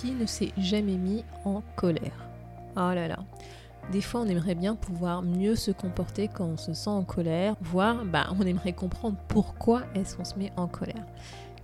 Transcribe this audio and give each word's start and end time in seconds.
Qui 0.00 0.12
ne 0.12 0.26
s'est 0.26 0.52
jamais 0.56 0.96
mis 0.96 1.24
en 1.44 1.60
colère 1.74 2.28
Oh 2.76 2.94
là 2.94 3.08
là. 3.08 3.18
Des 3.90 4.00
fois, 4.00 4.20
on 4.20 4.28
aimerait 4.28 4.54
bien 4.54 4.76
pouvoir 4.76 5.22
mieux 5.22 5.56
se 5.56 5.72
comporter 5.72 6.28
quand 6.28 6.44
on 6.44 6.56
se 6.56 6.72
sent 6.72 6.90
en 6.90 7.02
colère, 7.02 7.56
voire 7.60 8.04
bah, 8.04 8.28
on 8.38 8.46
aimerait 8.46 8.74
comprendre 8.74 9.16
pourquoi 9.26 9.82
est-ce 9.96 10.16
qu'on 10.16 10.24
se 10.24 10.38
met 10.38 10.52
en 10.56 10.68
colère. 10.68 11.04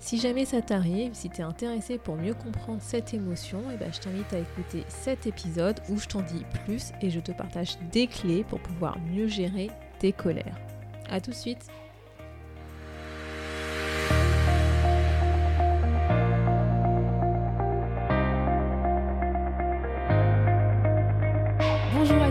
Si 0.01 0.19
jamais 0.19 0.47
ça 0.47 0.63
t'arrive, 0.63 1.15
si 1.15 1.31
tu 1.31 1.43
es 1.43 1.45
intéressé 1.45 1.97
pour 1.97 2.17
mieux 2.17 2.35
comprendre 2.35 2.81
cette 2.83 3.15
émotion, 3.15 3.63
eh 3.73 3.77
ben, 3.77 3.93
je 3.93 4.01
t'invite 4.01 4.33
à 4.33 4.39
écouter 4.39 4.85
cet 4.89 5.29
épisode 5.29 5.79
où 5.89 5.97
je 5.97 6.09
t'en 6.09 6.23
dis 6.23 6.45
plus 6.65 6.91
et 7.03 7.11
je 7.11 7.21
te 7.21 7.31
partage 7.31 7.79
des 7.93 8.09
clés 8.09 8.43
pour 8.43 8.59
pouvoir 8.59 8.99
mieux 9.13 9.29
gérer 9.29 9.71
tes 10.01 10.13
colères. 10.13 10.59
A 11.09 11.21
tout 11.21 11.31
de 11.31 11.37
suite 11.37 11.69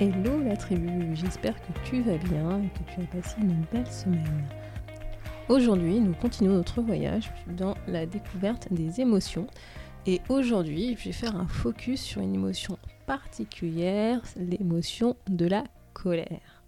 Hello 0.00 0.42
la 0.42 0.56
tribu, 0.56 1.14
j'espère 1.14 1.60
que 1.60 1.78
tu 1.84 2.00
vas 2.00 2.16
bien 2.16 2.62
et 2.62 2.68
que 2.70 2.90
tu 2.90 3.02
as 3.02 3.20
passé 3.20 3.36
une 3.38 3.66
belle 3.70 3.86
semaine. 3.86 4.48
Aujourd'hui, 5.50 6.00
nous 6.00 6.14
continuons 6.14 6.54
notre 6.54 6.80
voyage 6.80 7.30
dans 7.48 7.74
la 7.86 8.06
découverte 8.06 8.72
des 8.72 9.02
émotions 9.02 9.46
et 10.06 10.22
aujourd'hui, 10.30 10.96
je 10.98 11.04
vais 11.04 11.12
faire 11.12 11.36
un 11.36 11.46
focus 11.46 12.00
sur 12.00 12.22
une 12.22 12.34
émotion 12.34 12.78
particulière, 13.06 14.22
l'émotion 14.38 15.16
de 15.28 15.44
la 15.44 15.64
colère. 15.92 16.62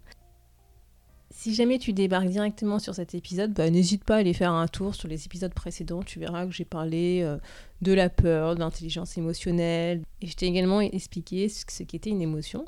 Si 1.31 1.55
jamais 1.55 1.79
tu 1.79 1.91
débarques 1.91 2.29
directement 2.29 2.77
sur 2.77 2.93
cet 2.93 3.15
épisode, 3.15 3.51
bah, 3.51 3.67
n'hésite 3.71 4.03
pas 4.03 4.17
à 4.17 4.19
aller 4.19 4.33
faire 4.33 4.51
un 4.51 4.67
tour 4.67 4.93
sur 4.93 5.07
les 5.07 5.25
épisodes 5.25 5.55
précédents. 5.55 6.03
Tu 6.03 6.19
verras 6.19 6.45
que 6.45 6.51
j'ai 6.51 6.65
parlé 6.65 7.21
euh, 7.23 7.39
de 7.81 7.93
la 7.93 8.11
peur, 8.11 8.53
de 8.53 8.59
l'intelligence 8.59 9.17
émotionnelle. 9.17 10.03
Et 10.21 10.27
je 10.27 10.35
t'ai 10.35 10.45
également 10.45 10.81
expliqué 10.81 11.49
ce 11.49 11.65
qu'était 11.81 12.11
une 12.11 12.21
émotion. 12.21 12.65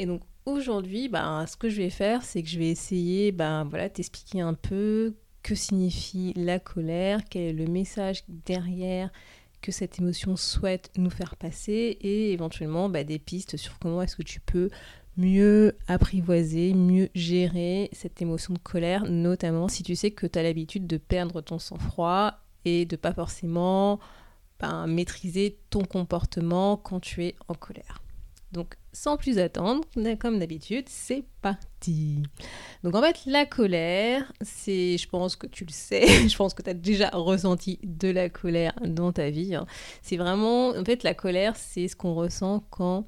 Et 0.00 0.06
donc 0.06 0.22
aujourd'hui, 0.46 1.10
bah, 1.10 1.44
ce 1.46 1.58
que 1.58 1.68
je 1.68 1.76
vais 1.76 1.90
faire, 1.90 2.22
c'est 2.22 2.42
que 2.42 2.48
je 2.48 2.58
vais 2.58 2.70
essayer, 2.70 3.32
bah, 3.32 3.66
voilà, 3.68 3.90
t'expliquer 3.90 4.40
un 4.40 4.54
peu 4.54 5.12
que 5.42 5.54
signifie 5.54 6.32
la 6.36 6.58
colère, 6.58 7.20
quel 7.28 7.42
est 7.42 7.52
le 7.52 7.66
message 7.66 8.24
derrière 8.46 9.12
que 9.60 9.72
cette 9.72 9.98
émotion 9.98 10.36
souhaite 10.36 10.90
nous 10.96 11.10
faire 11.10 11.36
passer 11.36 11.98
et 12.00 12.32
éventuellement 12.32 12.88
bah, 12.88 13.04
des 13.04 13.18
pistes 13.18 13.58
sur 13.58 13.78
comment 13.78 14.00
est-ce 14.00 14.16
que 14.16 14.22
tu 14.22 14.40
peux 14.40 14.70
mieux 15.18 15.76
apprivoiser, 15.86 16.72
mieux 16.72 17.10
gérer 17.14 17.90
cette 17.92 18.22
émotion 18.22 18.54
de 18.54 18.58
colère, 18.58 19.04
notamment 19.04 19.68
si 19.68 19.82
tu 19.82 19.94
sais 19.96 20.12
que 20.12 20.26
tu 20.26 20.38
as 20.38 20.42
l'habitude 20.42 20.86
de 20.86 20.96
perdre 20.96 21.42
ton 21.42 21.58
sang-froid 21.58 22.38
et 22.64 22.86
de 22.86 22.96
pas 22.96 23.12
forcément 23.12 24.00
ben, 24.60 24.86
maîtriser 24.86 25.58
ton 25.68 25.82
comportement 25.82 26.78
quand 26.78 27.00
tu 27.00 27.22
es 27.22 27.34
en 27.48 27.54
colère. 27.54 28.00
Donc 28.52 28.74
sans 28.92 29.16
plus 29.16 29.38
attendre, 29.38 29.84
comme 30.18 30.38
d'habitude, 30.40 30.86
c'est 30.88 31.24
parti. 31.40 32.22
Donc 32.82 32.96
en 32.96 33.02
fait, 33.02 33.20
la 33.26 33.46
colère, 33.46 34.32
c'est, 34.40 34.98
je 34.98 35.08
pense 35.08 35.36
que 35.36 35.46
tu 35.46 35.64
le 35.64 35.72
sais, 35.72 36.06
je 36.28 36.36
pense 36.36 36.54
que 36.54 36.62
tu 36.62 36.70
as 36.70 36.74
déjà 36.74 37.10
ressenti 37.10 37.78
de 37.84 38.08
la 38.08 38.28
colère 38.28 38.74
dans 38.84 39.12
ta 39.12 39.30
vie. 39.30 39.54
Hein. 39.54 39.66
C'est 40.02 40.16
vraiment, 40.16 40.70
en 40.70 40.84
fait, 40.84 41.04
la 41.04 41.14
colère, 41.14 41.54
c'est 41.56 41.86
ce 41.86 41.94
qu'on 41.94 42.14
ressent 42.14 42.64
quand 42.70 43.06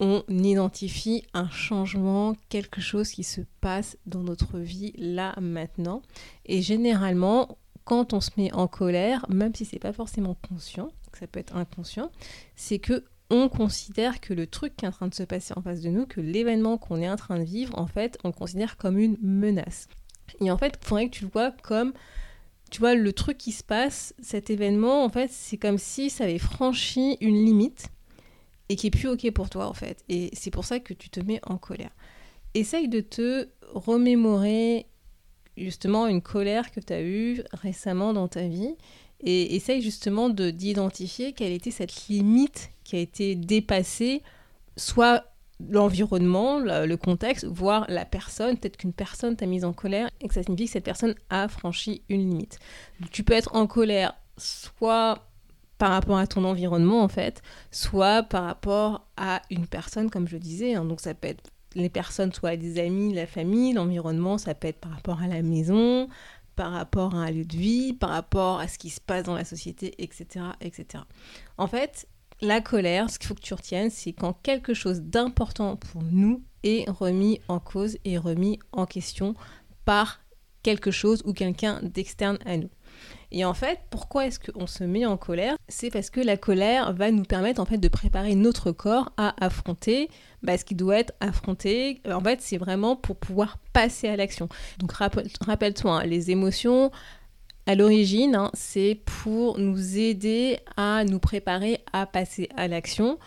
on 0.00 0.24
identifie 0.28 1.24
un 1.32 1.48
changement, 1.48 2.34
quelque 2.48 2.80
chose 2.80 3.10
qui 3.10 3.22
se 3.22 3.40
passe 3.60 3.96
dans 4.04 4.22
notre 4.22 4.58
vie 4.58 4.92
là 4.96 5.34
maintenant. 5.40 6.02
Et 6.44 6.60
généralement, 6.60 7.56
quand 7.84 8.12
on 8.12 8.20
se 8.20 8.30
met 8.36 8.52
en 8.52 8.66
colère, 8.66 9.24
même 9.28 9.54
si 9.54 9.64
c'est 9.64 9.78
pas 9.78 9.92
forcément 9.92 10.36
conscient, 10.48 10.90
ça 11.18 11.26
peut 11.26 11.40
être 11.40 11.56
inconscient, 11.56 12.10
c'est 12.56 12.78
que 12.78 13.04
on 13.32 13.48
considère 13.48 14.20
que 14.20 14.34
le 14.34 14.46
truc 14.46 14.76
qui 14.76 14.84
est 14.84 14.88
en 14.88 14.92
train 14.92 15.08
de 15.08 15.14
se 15.14 15.22
passer 15.22 15.54
en 15.56 15.62
face 15.62 15.80
de 15.80 15.88
nous, 15.88 16.06
que 16.06 16.20
l'événement 16.20 16.76
qu'on 16.76 17.00
est 17.00 17.08
en 17.08 17.16
train 17.16 17.38
de 17.38 17.44
vivre, 17.44 17.76
en 17.78 17.86
fait, 17.86 18.18
on 18.24 18.30
considère 18.30 18.76
comme 18.76 18.98
une 18.98 19.16
menace. 19.22 19.88
Et 20.40 20.50
en 20.50 20.58
fait, 20.58 20.78
il 20.80 20.86
faudrait 20.86 21.08
que 21.08 21.16
tu 21.16 21.24
le 21.24 21.30
vois 21.30 21.50
comme, 21.50 21.94
tu 22.70 22.80
vois, 22.80 22.94
le 22.94 23.12
truc 23.14 23.38
qui 23.38 23.52
se 23.52 23.64
passe, 23.64 24.14
cet 24.20 24.50
événement, 24.50 25.02
en 25.02 25.08
fait, 25.08 25.30
c'est 25.32 25.56
comme 25.56 25.78
si 25.78 26.10
ça 26.10 26.24
avait 26.24 26.38
franchi 26.38 27.16
une 27.22 27.42
limite 27.42 27.86
et 28.68 28.76
qui 28.76 28.88
est 28.88 28.90
plus 28.90 29.08
ok 29.08 29.30
pour 29.30 29.48
toi, 29.48 29.66
en 29.66 29.74
fait. 29.74 30.04
Et 30.10 30.28
c'est 30.34 30.50
pour 30.50 30.66
ça 30.66 30.78
que 30.78 30.92
tu 30.92 31.08
te 31.08 31.20
mets 31.20 31.40
en 31.44 31.56
colère. 31.56 31.90
Essaye 32.52 32.88
de 32.88 33.00
te 33.00 33.48
remémorer 33.72 34.86
justement 35.56 36.06
une 36.06 36.20
colère 36.20 36.70
que 36.70 36.80
tu 36.80 36.92
as 36.92 37.02
eue 37.02 37.42
récemment 37.52 38.12
dans 38.12 38.28
ta 38.28 38.46
vie 38.46 38.76
et 39.22 39.54
essaye 39.54 39.82
justement 39.82 40.28
de 40.28 40.50
d'identifier 40.50 41.32
quelle 41.32 41.52
était 41.52 41.70
cette 41.70 42.08
limite 42.08 42.70
qui 42.84 42.96
a 42.96 42.98
été 42.98 43.34
dépassée, 43.34 44.22
soit 44.76 45.24
l'environnement, 45.70 46.58
le, 46.58 46.96
contexte, 46.96 47.44
voire 47.44 47.86
la 47.88 48.04
personne. 48.04 48.56
Peut-être 48.56 48.76
qu'une 48.76 48.92
personne 48.92 49.36
t'a 49.36 49.46
mise 49.46 49.64
en 49.64 49.72
colère 49.72 50.10
et 50.20 50.28
que 50.28 50.34
ça 50.34 50.42
signifie 50.42 50.66
que 50.66 50.72
cette 50.72 50.84
personne 50.84 51.14
a 51.30 51.48
franchi 51.48 52.02
une 52.08 52.28
limite. 52.30 52.58
tu 53.10 53.22
peux 53.22 53.34
être 53.34 53.54
en 53.54 53.66
colère 53.66 54.14
soit 54.38 55.28
par 55.78 55.90
rapport 55.90 56.18
à 56.18 56.26
ton 56.26 56.44
environnement 56.44 57.02
en 57.02 57.08
fait, 57.08 57.42
soit 57.70 58.22
par 58.22 58.44
rapport 58.44 59.06
à 59.16 59.42
une 59.50 59.66
personne 59.66 60.10
comme 60.10 60.28
je 60.28 60.36
disais. 60.36 60.74
Hein. 60.74 60.84
Donc 60.84 61.00
ça 61.00 61.14
peut 61.14 61.28
être 61.28 61.50
les 61.74 61.88
personnes, 61.88 62.32
soit 62.32 62.56
des 62.56 62.78
amis, 62.78 63.14
la 63.14 63.26
famille, 63.26 63.72
l'environnement, 63.72 64.38
ça 64.38 64.54
peut 64.54 64.68
être 64.68 64.78
par 64.78 64.92
rapport 64.92 65.22
à 65.22 65.26
la 65.26 65.42
maison, 65.42 66.08
par 66.56 66.72
rapport 66.72 67.14
à 67.14 67.18
un 67.18 67.30
lieu 67.30 67.44
de 67.44 67.56
vie, 67.56 67.92
par 67.92 68.10
rapport 68.10 68.60
à 68.60 68.68
ce 68.68 68.78
qui 68.78 68.90
se 68.90 69.00
passe 69.00 69.24
dans 69.24 69.34
la 69.34 69.44
société, 69.44 69.94
etc. 70.02 70.46
etc. 70.60 71.04
En 71.58 71.66
fait, 71.66 72.06
la 72.40 72.60
colère, 72.60 73.08
ce 73.10 73.18
qu'il 73.18 73.28
faut 73.28 73.34
que 73.34 73.40
tu 73.40 73.54
retiennes, 73.54 73.90
c'est 73.90 74.12
quand 74.12 74.32
quelque 74.42 74.74
chose 74.74 75.00
d'important 75.00 75.76
pour 75.76 76.02
nous 76.02 76.42
est 76.64 76.88
remis 76.90 77.40
en 77.48 77.60
cause 77.60 77.96
et 78.04 78.18
remis 78.18 78.58
en 78.72 78.86
question 78.86 79.34
par 79.84 80.20
quelque 80.62 80.90
chose 80.90 81.22
ou 81.24 81.32
quelqu'un 81.32 81.80
d'externe 81.82 82.38
à 82.44 82.56
nous. 82.56 82.70
Et 83.32 83.46
en 83.46 83.54
fait, 83.54 83.80
pourquoi 83.90 84.26
est-ce 84.26 84.38
qu'on 84.38 84.66
se 84.66 84.84
met 84.84 85.06
en 85.06 85.16
colère? 85.16 85.56
C'est 85.66 85.90
parce 85.90 86.10
que 86.10 86.20
la 86.20 86.36
colère 86.36 86.92
va 86.92 87.10
nous 87.10 87.24
permettre 87.24 87.60
en 87.60 87.64
fait 87.64 87.78
de 87.78 87.88
préparer 87.88 88.34
notre 88.34 88.72
corps 88.72 89.10
à 89.16 89.34
affronter 89.42 90.10
bah, 90.42 90.58
ce 90.58 90.66
qui 90.66 90.74
doit 90.74 90.98
être 90.98 91.14
affronté. 91.20 92.02
En 92.10 92.20
fait, 92.20 92.42
c'est 92.42 92.58
vraiment 92.58 92.94
pour 92.94 93.16
pouvoir 93.16 93.58
passer 93.72 94.08
à 94.08 94.16
l'action. 94.16 94.50
Donc 94.78 94.92
rappelle-toi, 94.92 96.00
hein, 96.00 96.04
les 96.04 96.30
émotions, 96.30 96.90
à 97.66 97.74
l'origine, 97.74 98.34
hein, 98.34 98.50
c'est 98.52 99.00
pour 99.22 99.58
nous 99.58 99.96
aider 99.96 100.58
à 100.76 101.04
nous 101.04 101.18
préparer 101.18 101.80
à 101.92 102.04
passer 102.04 102.50
à 102.56 102.68
l'action. 102.68 103.18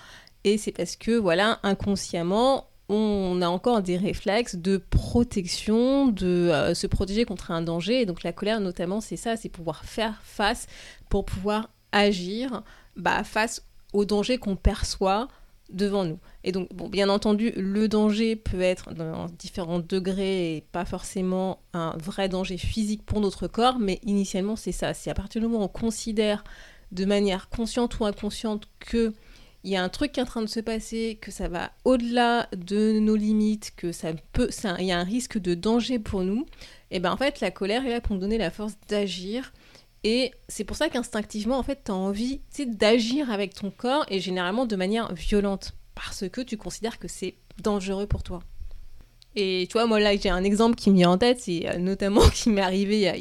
Et 0.43 0.59
c'est 0.59 0.71
parce 0.71 0.95
que, 0.95 1.17
voilà, 1.17 1.59
inconsciemment, 1.63 2.67
on 2.89 3.41
a 3.41 3.47
encore 3.47 3.81
des 3.81 3.97
réflexes 3.97 4.55
de 4.57 4.77
protection, 5.15 6.07
de 6.07 6.49
euh, 6.51 6.73
se 6.73 6.87
protéger 6.87 7.23
contre 7.23 7.51
un 7.51 7.61
danger. 7.61 8.01
Et 8.01 8.05
donc 8.05 8.23
la 8.23 8.33
colère, 8.33 8.59
notamment, 8.59 8.99
c'est 8.99 9.15
ça, 9.15 9.37
c'est 9.37 9.47
pouvoir 9.47 9.85
faire 9.85 10.19
face 10.23 10.67
pour 11.07 11.23
pouvoir 11.23 11.69
agir 11.93 12.63
bah, 12.97 13.23
face 13.23 13.63
au 13.93 14.03
danger 14.03 14.37
qu'on 14.37 14.57
perçoit 14.57 15.29
devant 15.69 16.03
nous. 16.03 16.19
Et 16.43 16.51
donc, 16.51 16.67
bien 16.91 17.07
entendu, 17.07 17.53
le 17.55 17.87
danger 17.87 18.35
peut 18.35 18.59
être 18.59 18.93
dans 18.93 19.27
différents 19.39 19.79
degrés 19.79 20.57
et 20.57 20.61
pas 20.73 20.83
forcément 20.83 21.61
un 21.71 21.95
vrai 21.97 22.27
danger 22.27 22.57
physique 22.57 23.05
pour 23.05 23.21
notre 23.21 23.47
corps, 23.47 23.79
mais 23.79 24.01
initialement, 24.03 24.57
c'est 24.57 24.73
ça. 24.73 24.93
C'est 24.93 25.09
à 25.09 25.13
partir 25.13 25.39
du 25.39 25.47
moment 25.47 25.61
où 25.61 25.65
on 25.65 25.69
considère 25.69 26.43
de 26.91 27.05
manière 27.05 27.47
consciente 27.47 27.97
ou 28.01 28.05
inconsciente 28.05 28.67
que 28.81 29.13
il 29.65 29.71
y 29.71 29.75
a 29.75 29.83
un 29.83 29.89
truc 29.89 30.11
qui 30.11 30.19
est 30.19 30.23
en 30.23 30.27
train 30.27 30.43
de 30.43 30.47
se 30.47 30.59
passer, 30.59 31.17
que 31.19 31.31
ça 31.31 31.47
va 31.47 31.71
au-delà 31.83 32.47
de 32.55 32.99
nos 32.99 33.15
limites, 33.15 33.73
que 33.75 33.91
ça 33.91 34.13
peut, 34.31 34.49
il 34.79 34.85
y 34.85 34.91
a 34.91 34.99
un 34.99 35.03
risque 35.03 35.39
de 35.39 35.55
danger 35.55 35.97
pour 35.97 36.23
nous, 36.23 36.45
et 36.91 36.99
ben 36.99 37.11
en 37.11 37.17
fait 37.17 37.41
la 37.41 37.49
colère 37.49 37.85
est 37.85 37.89
là 37.89 37.99
pour 37.99 38.15
nous 38.15 38.21
donner 38.21 38.37
la 38.37 38.51
force 38.51 38.75
d'agir. 38.87 39.51
Et 40.03 40.31
c'est 40.47 40.65
pour 40.65 40.77
ça 40.77 40.87
qu'instinctivement, 40.87 41.57
en 41.57 41.63
fait, 41.63 41.85
tu 41.85 41.91
as 41.91 41.95
envie 41.95 42.41
d'agir 42.67 43.31
avec 43.31 43.55
ton 43.55 43.71
corps 43.71 44.05
et 44.07 44.19
généralement 44.19 44.67
de 44.67 44.75
manière 44.75 45.11
violente, 45.15 45.73
parce 45.95 46.29
que 46.29 46.41
tu 46.41 46.57
considères 46.57 46.99
que 46.99 47.07
c'est 47.07 47.33
dangereux 47.63 48.05
pour 48.05 48.21
toi. 48.21 48.43
Et 49.35 49.65
tu 49.69 49.73
vois, 49.73 49.85
moi 49.85 49.99
là, 49.99 50.15
j'ai 50.15 50.29
un 50.29 50.43
exemple 50.43 50.75
qui 50.75 50.89
me 50.89 50.95
vient 50.95 51.11
en 51.11 51.17
tête, 51.17 51.41
c'est 51.41 51.67
euh, 51.67 51.77
notamment 51.77 52.27
qui 52.33 52.49
m'est 52.49 52.61
arrivé 52.61 53.11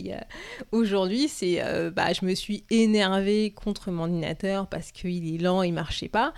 aujourd'hui, 0.71 1.29
c'est 1.29 1.63
euh, 1.63 1.91
bah, 1.91 2.13
je 2.13 2.25
me 2.25 2.35
suis 2.35 2.65
énervée 2.71 3.51
contre 3.51 3.91
mon 3.91 4.05
ordinateur 4.05 4.69
parce 4.69 4.93
qu'il 4.93 5.35
est 5.35 5.39
lent, 5.39 5.63
il 5.63 5.73
marchait 5.73 6.09
pas. 6.09 6.33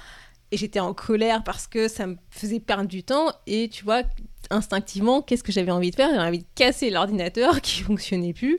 et 0.51 0.57
j'étais 0.57 0.81
en 0.81 0.95
colère 0.95 1.45
parce 1.45 1.67
que 1.67 1.89
ça 1.89 2.07
me 2.07 2.17
faisait 2.31 2.61
perdre 2.61 2.89
du 2.89 3.03
temps. 3.03 3.31
Et 3.47 3.69
tu 3.69 3.85
vois, 3.85 4.03
instinctivement, 4.51 5.21
qu'est-ce 5.21 5.43
que 5.43 5.53
j'avais 5.53 5.73
envie 5.73 5.91
de 5.91 5.97
faire? 5.97 6.09
J'avais 6.11 6.29
envie 6.29 6.39
de 6.39 6.47
casser 6.55 6.91
l'ordinateur 6.91 7.61
qui 7.63 7.83
fonctionnait 7.83 8.33
plus. 8.33 8.59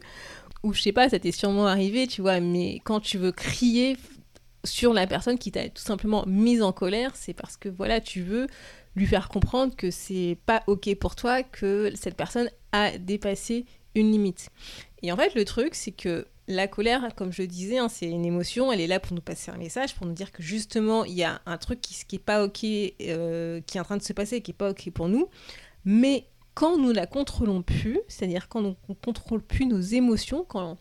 Ou 0.63 0.73
je 0.73 0.81
sais 0.81 0.91
pas, 0.91 1.09
ça 1.09 1.19
t'est 1.19 1.31
sûrement 1.31 1.67
arrivé, 1.67 2.07
tu 2.07 2.21
vois, 2.21 2.39
mais 2.39 2.81
quand 2.83 2.99
tu 2.99 3.17
veux 3.17 3.31
crier 3.31 3.97
sur 4.63 4.93
la 4.93 5.07
personne 5.07 5.37
qui 5.37 5.51
t'a 5.51 5.69
tout 5.69 5.81
simplement 5.81 6.23
mise 6.27 6.61
en 6.61 6.71
colère, 6.71 7.11
c'est 7.15 7.33
parce 7.33 7.57
que 7.57 7.69
voilà, 7.69 8.01
tu 8.01 8.21
veux 8.21 8.47
lui 8.97 9.05
faire 9.05 9.29
comprendre 9.29 9.75
que 9.75 9.91
c'est 9.91 10.37
pas 10.45 10.63
ok 10.67 10.95
pour 10.95 11.15
toi, 11.15 11.43
que 11.43 11.91
cette 11.95 12.15
personne 12.15 12.49
a 12.71 12.97
dépassé 12.97 13.65
une 13.95 14.11
limite. 14.11 14.49
Et 15.03 15.11
en 15.11 15.15
fait, 15.15 15.35
le 15.35 15.45
truc, 15.45 15.75
c'est 15.75 15.91
que 15.91 16.27
la 16.47 16.67
colère, 16.67 17.07
comme 17.15 17.31
je 17.31 17.43
disais, 17.43 17.77
hein, 17.77 17.89
c'est 17.89 18.09
une 18.09 18.25
émotion, 18.25 18.71
elle 18.71 18.81
est 18.81 18.87
là 18.87 18.99
pour 18.99 19.13
nous 19.13 19.21
passer 19.21 19.51
un 19.51 19.57
message, 19.57 19.95
pour 19.95 20.07
nous 20.07 20.13
dire 20.13 20.31
que 20.31 20.41
justement, 20.41 21.05
il 21.05 21.13
y 21.13 21.23
a 21.23 21.41
un 21.45 21.57
truc 21.57 21.81
qui, 21.81 21.95
qui 22.07 22.15
est 22.15 22.19
pas 22.19 22.43
ok, 22.43 22.63
euh, 22.63 23.61
qui 23.61 23.77
est 23.77 23.79
en 23.79 23.83
train 23.83 23.97
de 23.97 24.03
se 24.03 24.13
passer, 24.13 24.41
qui 24.41 24.51
est 24.51 24.53
pas 24.53 24.71
ok 24.71 24.89
pour 24.91 25.09
nous. 25.09 25.27
Mais 25.85 26.25
quand 26.53 26.77
nous 26.77 26.91
la 26.91 27.05
contrôlons 27.05 27.61
plus, 27.61 27.99
c'est-à-dire 28.07 28.49
quand 28.49 28.61
on 28.63 28.75
ne 28.89 28.93
contrôle 28.95 29.41
plus 29.41 29.65
nos 29.65 29.79
émotions, 29.79 30.43
quand 30.47 30.77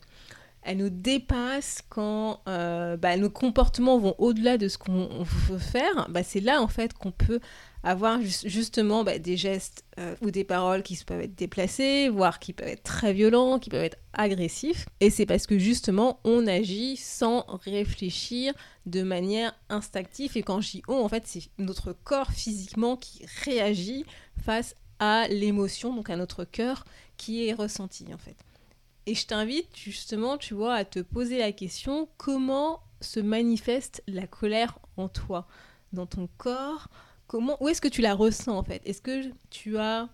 elle 0.63 0.77
nous 0.77 0.89
dépasse, 0.89 1.83
quand 1.87 2.41
euh, 2.47 2.97
bah, 2.97 3.15
nos 3.15 3.29
comportements 3.29 3.99
vont 3.99 4.15
au-delà 4.17 4.57
de 4.57 4.67
ce 4.67 4.77
qu'on 4.77 5.23
veut 5.23 5.59
faire, 5.59 6.07
bah, 6.09 6.23
c'est 6.23 6.39
là 6.39 6.61
en 6.61 6.67
fait 6.67 6.93
qu'on 6.93 7.11
peut 7.11 7.39
avoir 7.83 8.19
justement 8.21 9.03
bah, 9.03 9.19
des 9.19 9.37
gestes 9.37 9.85
euh, 9.99 10.15
ou 10.21 10.31
des 10.31 10.43
paroles 10.43 10.83
qui 10.83 10.97
peuvent 11.05 11.21
être 11.21 11.35
déplacées, 11.35 12.09
voire 12.09 12.39
qui 12.39 12.53
peuvent 12.53 12.67
être 12.67 12.83
très 12.83 13.13
violents, 13.13 13.59
qui 13.59 13.69
peuvent 13.69 13.83
être 13.83 13.97
agressifs. 14.13 14.85
Et 14.99 15.09
c'est 15.09 15.25
parce 15.25 15.47
que 15.47 15.57
justement 15.57 16.19
on 16.23 16.47
agit 16.47 16.97
sans 16.97 17.45
réfléchir 17.65 18.53
de 18.85 19.03
manière 19.03 19.53
instinctive. 19.69 20.35
Et 20.35 20.43
quand 20.43 20.61
je 20.61 20.71
dis 20.71 20.81
en 20.87 21.07
fait, 21.09 21.23
c'est 21.25 21.49
notre 21.57 21.93
corps 21.93 22.31
physiquement 22.31 22.97
qui 22.97 23.25
réagit 23.45 24.05
face 24.43 24.75
à 24.99 25.27
l'émotion, 25.27 25.93
donc 25.93 26.09
à 26.09 26.15
notre 26.15 26.43
cœur 26.43 26.85
qui 27.17 27.47
est 27.47 27.53
ressenti 27.53 28.05
en 28.13 28.17
fait. 28.17 28.35
Et 29.05 29.15
je 29.15 29.25
t'invite 29.25 29.69
justement, 29.75 30.37
tu 30.37 30.53
vois, 30.53 30.73
à 30.73 30.83
te 30.83 30.99
poser 30.99 31.37
la 31.37 31.51
question 31.51 32.09
comment 32.17 32.81
se 32.99 33.19
manifeste 33.19 34.03
la 34.07 34.27
colère 34.27 34.79
en 34.97 35.07
toi, 35.07 35.47
dans 35.93 36.05
ton 36.05 36.27
corps 36.37 36.89
Comment, 37.27 37.61
où 37.61 37.67
est-ce 37.67 37.81
que 37.81 37.87
tu 37.87 38.01
la 38.01 38.13
ressens 38.15 38.57
en 38.57 38.63
fait? 38.63 38.81
Est-ce 38.85 39.01
que 39.01 39.31
tu 39.49 39.77
as, 39.77 40.09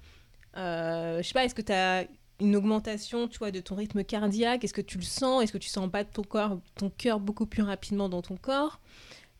euh, 0.57 1.21
pas, 1.33 1.45
est-ce 1.45 1.55
que 1.55 1.61
tu 1.61 1.71
as 1.71 2.05
une 2.39 2.55
augmentation, 2.55 3.27
tu 3.27 3.39
de 3.51 3.59
ton 3.59 3.75
rythme 3.75 4.03
cardiaque? 4.03 4.63
Est-ce 4.63 4.73
que 4.73 4.81
tu 4.81 4.97
le 4.97 5.03
sens? 5.03 5.43
Est-ce 5.43 5.53
que 5.53 5.57
tu 5.57 5.69
sens 5.69 5.89
battre 5.89 6.09
ton 6.11 6.61
ton 6.75 6.89
cœur 6.89 7.19
beaucoup 7.19 7.45
plus 7.45 7.63
rapidement 7.63 8.09
dans 8.09 8.21
ton 8.21 8.35
corps? 8.35 8.79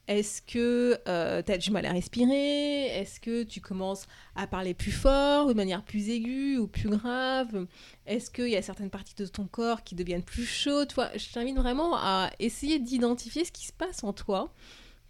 Est-ce 0.08 0.42
que 0.42 1.00
euh, 1.08 1.42
tu 1.42 1.52
as 1.52 1.58
du 1.58 1.72
mal 1.72 1.86
à 1.86 1.94
respirer? 1.94 2.88
Est-ce 2.88 3.22
que 3.22 3.44
tu 3.44 3.62
commences 3.62 4.06
à 4.36 4.48
parler 4.48 4.74
plus 4.74 4.92
fort, 4.92 5.48
de 5.48 5.54
manière 5.54 5.81
plus 5.81 6.10
aiguë 6.10 6.58
ou 6.58 6.68
plus 6.68 6.90
grave? 6.90 7.68
Est-ce 8.06 8.30
qu'il 8.30 8.50
y 8.50 8.58
a 8.58 8.62
certaines 8.62 8.90
parties 8.90 9.16
de 9.16 9.26
ton 9.26 9.46
corps 9.46 9.81
qui 9.84 9.96
deviennent 9.96 10.24
plus 10.24 10.46
chaudes? 10.46 10.92
Je 11.16 11.31
t'invite 11.31 11.56
vraiment 11.56 11.96
à 11.96 12.30
essayer 12.40 12.80
d'identifier 12.80 13.46
ce 13.46 13.52
qui 13.54 13.66
se 13.66 13.74
passe 13.74 14.04
en 14.04 14.12
toi 14.12 14.54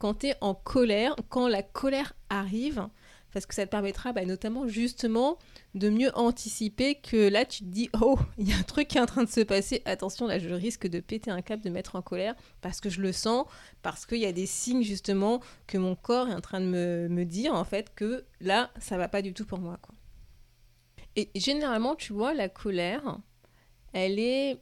quand 0.03 0.15
tu 0.15 0.27
es 0.27 0.35
en 0.41 0.53
colère, 0.53 1.15
quand 1.29 1.47
la 1.47 1.63
colère 1.63 2.11
arrive 2.29 2.89
parce 3.31 3.45
que 3.45 3.55
ça 3.55 3.65
te 3.65 3.71
permettra 3.71 4.11
bah, 4.11 4.25
notamment 4.25 4.67
justement 4.67 5.39
de 5.75 5.89
mieux 5.89 6.11
anticiper 6.13 6.95
que 6.95 7.29
là 7.29 7.45
tu 7.45 7.59
te 7.59 7.69
dis 7.69 7.89
oh 8.01 8.19
il 8.38 8.50
y 8.50 8.51
a 8.51 8.57
un 8.57 8.63
truc 8.63 8.89
qui 8.89 8.97
est 8.97 9.01
en 9.01 9.05
train 9.05 9.23
de 9.23 9.29
se 9.29 9.39
passer. 9.39 9.81
Attention 9.85 10.27
là 10.27 10.39
je 10.39 10.50
risque 10.50 10.88
de 10.88 11.00
péter 11.00 11.31
un 11.31 11.41
câble 11.41 11.63
de 11.63 11.69
mettre 11.69 11.95
en 11.95 12.01
colère 12.01 12.35
parce 12.59 12.81
que 12.81 12.89
je 12.89 13.00
le 13.00 13.13
sens 13.13 13.45
parce 13.81 14.05
qu'il 14.05 14.17
y 14.17 14.25
a 14.25 14.33
des 14.33 14.45
signes 14.45 14.83
justement 14.83 15.39
que 15.67 15.77
mon 15.77 15.95
corps 15.95 16.27
est 16.27 16.35
en 16.35 16.41
train 16.41 16.59
de 16.59 16.65
me, 16.65 17.23
dire 17.23 17.53
en 17.53 17.63
fait 17.63 17.95
que 17.95 18.25
là 18.41 18.71
ça 18.81 18.97
va 18.97 19.07
pas 19.07 19.21
du 19.21 19.33
tout 19.33 19.45
pour 19.45 19.59
moi 19.59 19.79
et 21.15 21.29
généralement 21.33 21.95
tu 21.95 22.11
vois 22.11 22.33
la 22.33 22.49
colère 22.49 23.19
elle 23.94 24.19
est 24.19 24.59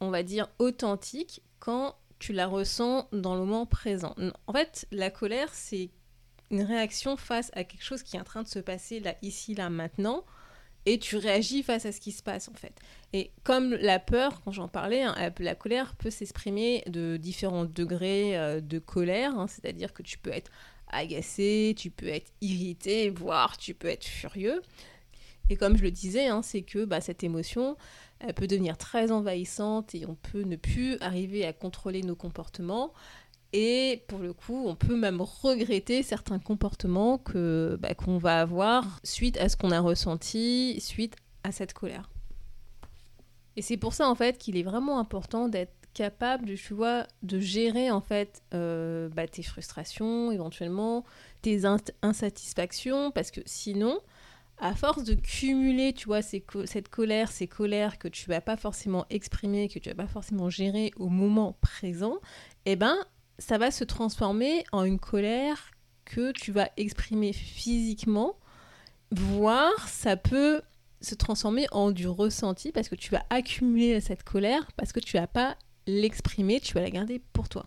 on 0.00 0.10
va 0.10 0.22
dire 0.22 0.50
authentique 0.58 1.40
quand 1.58 1.96
tu 2.24 2.32
la 2.32 2.46
ressens 2.46 3.06
dans 3.12 3.34
le 3.34 3.40
moment 3.40 3.66
présent. 3.66 4.14
En 4.46 4.52
fait, 4.54 4.86
la 4.90 5.10
colère, 5.10 5.52
c'est 5.52 5.90
une 6.50 6.62
réaction 6.62 7.18
face 7.18 7.50
à 7.52 7.64
quelque 7.64 7.84
chose 7.84 8.02
qui 8.02 8.16
est 8.16 8.20
en 8.20 8.24
train 8.24 8.42
de 8.42 8.48
se 8.48 8.60
passer 8.60 8.98
là, 8.98 9.14
ici, 9.20 9.54
là, 9.54 9.68
maintenant, 9.68 10.24
et 10.86 10.98
tu 10.98 11.18
réagis 11.18 11.62
face 11.62 11.84
à 11.84 11.92
ce 11.92 12.00
qui 12.00 12.12
se 12.12 12.22
passe 12.22 12.48
en 12.48 12.54
fait. 12.54 12.72
Et 13.12 13.30
comme 13.42 13.74
la 13.74 13.98
peur, 13.98 14.40
quand 14.40 14.52
j'en 14.52 14.68
parlais, 14.68 15.02
hein, 15.02 15.14
la 15.38 15.54
colère 15.54 15.96
peut 15.96 16.08
s'exprimer 16.08 16.82
de 16.86 17.18
différents 17.18 17.66
degrés 17.66 18.38
euh, 18.38 18.62
de 18.62 18.78
colère, 18.78 19.38
hein, 19.38 19.46
c'est-à-dire 19.46 19.92
que 19.92 20.02
tu 20.02 20.16
peux 20.16 20.32
être 20.32 20.50
agacé, 20.88 21.74
tu 21.76 21.90
peux 21.90 22.08
être 22.08 22.32
irrité, 22.40 23.10
voire 23.10 23.58
tu 23.58 23.74
peux 23.74 23.88
être 23.88 24.04
furieux. 24.04 24.62
Et 25.50 25.56
comme 25.56 25.76
je 25.76 25.82
le 25.82 25.90
disais, 25.90 26.26
hein, 26.26 26.42
c'est 26.42 26.62
que 26.62 26.84
bah, 26.84 27.00
cette 27.00 27.22
émotion, 27.22 27.76
elle 28.20 28.34
peut 28.34 28.46
devenir 28.46 28.78
très 28.78 29.10
envahissante 29.10 29.94
et 29.94 30.06
on 30.06 30.14
peut 30.14 30.42
ne 30.42 30.56
plus 30.56 30.98
arriver 31.00 31.44
à 31.44 31.52
contrôler 31.52 32.02
nos 32.02 32.16
comportements. 32.16 32.92
Et 33.52 34.02
pour 34.08 34.18
le 34.18 34.32
coup, 34.32 34.64
on 34.66 34.74
peut 34.74 34.96
même 34.96 35.20
regretter 35.20 36.02
certains 36.02 36.38
comportements 36.38 37.18
que 37.18 37.78
bah, 37.80 37.94
qu'on 37.94 38.18
va 38.18 38.40
avoir 38.40 39.00
suite 39.04 39.36
à 39.36 39.48
ce 39.48 39.56
qu'on 39.56 39.70
a 39.70 39.80
ressenti, 39.80 40.80
suite 40.80 41.14
à 41.44 41.52
cette 41.52 41.72
colère. 41.72 42.10
Et 43.56 43.62
c'est 43.62 43.76
pour 43.76 43.92
ça 43.92 44.08
en 44.08 44.14
fait 44.16 44.38
qu'il 44.38 44.56
est 44.56 44.64
vraiment 44.64 44.98
important 44.98 45.48
d'être 45.48 45.72
capable, 45.92 46.54
tu 46.56 46.74
vois, 46.74 47.06
de 47.22 47.38
gérer 47.38 47.90
en 47.90 48.00
fait 48.00 48.42
euh, 48.52 49.08
bah, 49.10 49.28
tes 49.28 49.44
frustrations, 49.44 50.32
éventuellement 50.32 51.04
tes 51.40 51.62
insatisfactions, 52.02 53.12
parce 53.12 53.30
que 53.30 53.40
sinon, 53.46 54.00
à 54.58 54.74
force 54.74 55.04
de 55.04 55.14
cumuler, 55.14 55.92
tu 55.92 56.06
vois, 56.06 56.22
cette 56.22 56.88
colère, 56.88 57.30
ces 57.30 57.48
colères 57.48 57.98
que 57.98 58.08
tu 58.08 58.28
vas 58.28 58.40
pas 58.40 58.56
forcément 58.56 59.04
exprimer, 59.10 59.68
que 59.68 59.78
tu 59.78 59.88
vas 59.88 59.94
pas 59.94 60.06
forcément 60.06 60.48
gérer 60.48 60.92
au 60.96 61.08
moment 61.08 61.56
présent, 61.60 62.18
eh 62.64 62.76
ben, 62.76 62.96
ça 63.38 63.58
va 63.58 63.70
se 63.70 63.84
transformer 63.84 64.64
en 64.72 64.84
une 64.84 65.00
colère 65.00 65.72
que 66.04 66.32
tu 66.32 66.52
vas 66.52 66.70
exprimer 66.76 67.32
physiquement, 67.32 68.36
voire 69.10 69.88
ça 69.88 70.16
peut 70.16 70.62
se 71.00 71.14
transformer 71.14 71.66
en 71.72 71.90
du 71.90 72.08
ressenti 72.08 72.72
parce 72.72 72.88
que 72.88 72.94
tu 72.94 73.10
vas 73.10 73.24
accumuler 73.30 74.00
cette 74.00 74.22
colère 74.22 74.70
parce 74.76 74.92
que 74.92 75.00
tu 75.00 75.16
vas 75.16 75.26
pas 75.26 75.56
l'exprimer, 75.86 76.60
tu 76.60 76.74
vas 76.74 76.80
la 76.80 76.90
garder 76.90 77.20
pour 77.32 77.48
toi. 77.48 77.66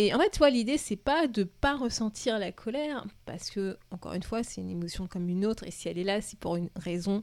Et 0.00 0.14
en 0.14 0.18
fait, 0.20 0.30
toi, 0.30 0.48
l'idée, 0.48 0.78
c'est 0.78 0.94
pas 0.94 1.26
de 1.26 1.42
pas 1.42 1.76
ressentir 1.76 2.38
la 2.38 2.52
colère, 2.52 3.04
parce 3.26 3.50
que, 3.50 3.76
encore 3.90 4.12
une 4.12 4.22
fois, 4.22 4.44
c'est 4.44 4.60
une 4.60 4.70
émotion 4.70 5.08
comme 5.08 5.28
une 5.28 5.44
autre, 5.44 5.64
et 5.66 5.72
si 5.72 5.88
elle 5.88 5.98
est 5.98 6.04
là, 6.04 6.20
c'est 6.20 6.38
pour 6.38 6.54
une 6.54 6.70
raison 6.76 7.20